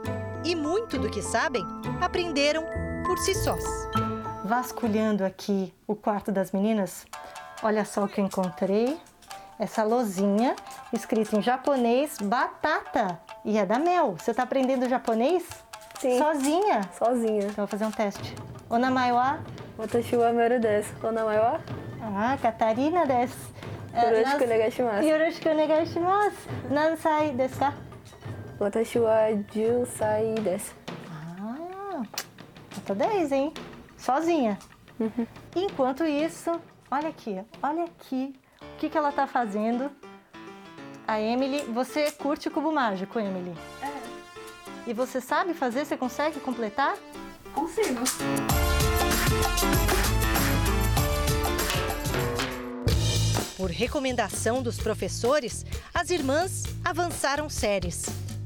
[0.45, 1.63] E muito do que sabem,
[1.99, 2.63] aprenderam
[3.05, 3.63] por si sós.
[4.45, 7.05] Vasculhando aqui o quarto das meninas,
[7.61, 8.97] olha só o que eu encontrei.
[9.59, 10.55] Essa lozinha
[10.93, 13.19] escrita em japonês, batata.
[13.43, 14.15] E é da Mel.
[14.17, 15.45] Você está aprendendo japonês?
[15.99, 16.17] Sim.
[16.17, 16.89] Sozinha?
[16.97, 17.43] Sozinha.
[17.43, 18.33] Então vou fazer um teste.
[18.69, 19.39] Onamae wa?
[19.77, 20.93] Watashi wa Meru desu.
[21.03, 21.59] Onamae wa?
[22.01, 23.35] Ah, Catarina desu.
[23.93, 25.03] Yoroshiku onegaishimasu.
[25.03, 26.37] Yoroshiku onegaishimasu.
[26.71, 27.73] Nansai desu ka?
[28.61, 30.73] Watashi wa 10 sai desu.
[31.11, 32.01] Ah,
[32.77, 33.53] nota 10, hein?
[33.97, 34.57] Sozinha.
[34.97, 35.27] Uhum.
[35.53, 38.39] Enquanto isso, olha aqui, olha aqui
[38.79, 39.91] que, que ela tá fazendo.
[41.05, 43.53] A Emily, você curte o cubo mágico, Emily?
[43.81, 44.89] É.
[44.89, 45.85] E você sabe fazer?
[45.85, 46.95] Você consegue completar?
[47.53, 47.99] Consigo.
[53.57, 58.05] Por recomendação dos professores, as irmãs avançaram séries.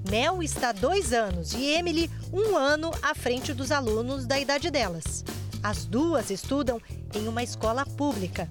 [0.10, 5.24] Mel está dois anos e Emily um ano à frente dos alunos da idade delas.
[5.62, 6.82] As duas estudam
[7.14, 8.50] em uma escola pública.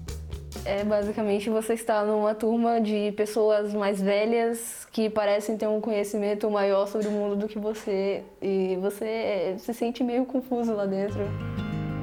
[0.65, 6.49] É basicamente você está numa turma de pessoas mais velhas que parecem ter um conhecimento
[6.49, 11.21] maior sobre o mundo do que você e você se sente meio confuso lá dentro.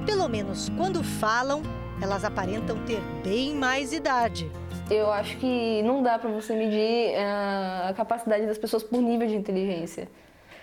[0.05, 1.63] Pelo menos quando falam,
[2.03, 4.51] elas aparentam ter bem mais idade.
[4.91, 9.29] Eu acho que não dá para você medir eh, a capacidade das pessoas por nível
[9.29, 10.09] de inteligência.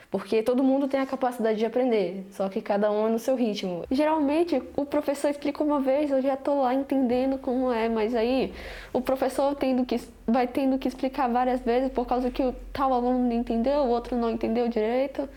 [0.10, 3.36] Porque todo mundo tem a capacidade de aprender, só que cada um é no seu
[3.36, 3.84] ritmo.
[3.92, 8.54] Geralmente, o professor explica uma vez, eu já estou lá entendendo como é, mas aí
[8.94, 12.94] o professor tendo que, vai tendo que explicar várias vezes por causa que o tal
[12.94, 15.28] aluno não entendeu, o outro não entendeu direito.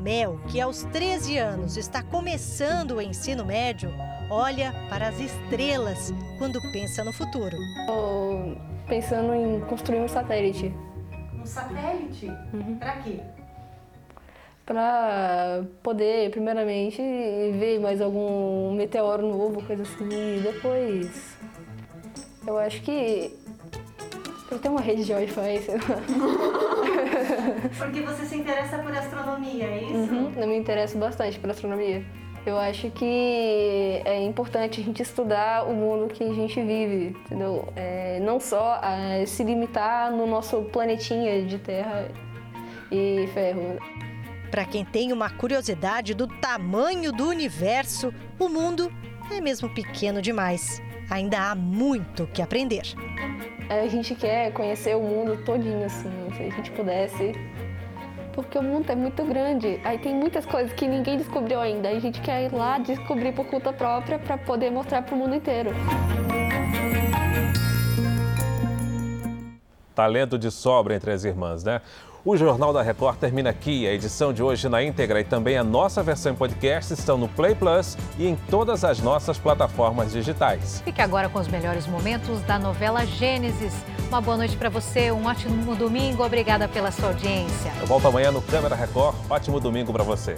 [0.00, 3.90] Mel, que aos 13 anos está começando o ensino médio,
[4.30, 7.56] olha para as estrelas quando pensa no futuro.
[7.80, 10.72] Estou pensando em construir um satélite.
[11.34, 12.30] Um satélite?
[12.78, 13.20] Para quê?
[14.68, 17.00] Para poder, primeiramente,
[17.58, 20.36] ver mais algum meteoro novo, coisa assim.
[20.36, 21.38] E depois,
[22.46, 23.34] eu acho que
[24.50, 25.80] eu tenho uma rede de Wi-Fi, sei lá.
[27.78, 29.94] Porque você se interessa por astronomia, é isso?
[29.94, 32.04] Uhum, eu me interesso bastante por astronomia.
[32.44, 37.72] Eu acho que é importante a gente estudar o mundo que a gente vive, entendeu?
[37.74, 38.82] É, não só
[39.26, 42.10] se limitar no nosso planetinha de terra
[42.92, 43.78] e ferro.
[44.50, 48.90] Para quem tem uma curiosidade do tamanho do universo, o mundo
[49.30, 50.80] é mesmo pequeno demais.
[51.10, 52.82] Ainda há muito que aprender.
[53.68, 57.32] A gente quer conhecer o mundo todinho, assim, se a gente pudesse.
[58.32, 59.80] Porque o mundo é muito grande.
[59.84, 61.90] Aí tem muitas coisas que ninguém descobriu ainda.
[61.90, 65.34] A gente quer ir lá descobrir por conta própria para poder mostrar para o mundo
[65.34, 65.70] inteiro.
[69.94, 71.82] Talento de sobra entre as irmãs, né?
[72.28, 73.88] O Jornal da Record termina aqui.
[73.88, 77.26] A edição de hoje na íntegra e também a nossa versão em podcast estão no
[77.26, 80.82] Play Plus e em todas as nossas plataformas digitais.
[80.84, 83.72] Fique agora com os melhores momentos da novela Gênesis.
[84.10, 86.22] Uma boa noite para você, um ótimo domingo.
[86.22, 87.72] Obrigada pela sua audiência.
[87.80, 89.16] Eu volto amanhã no Câmera Record.
[89.30, 90.36] Ótimo domingo para você.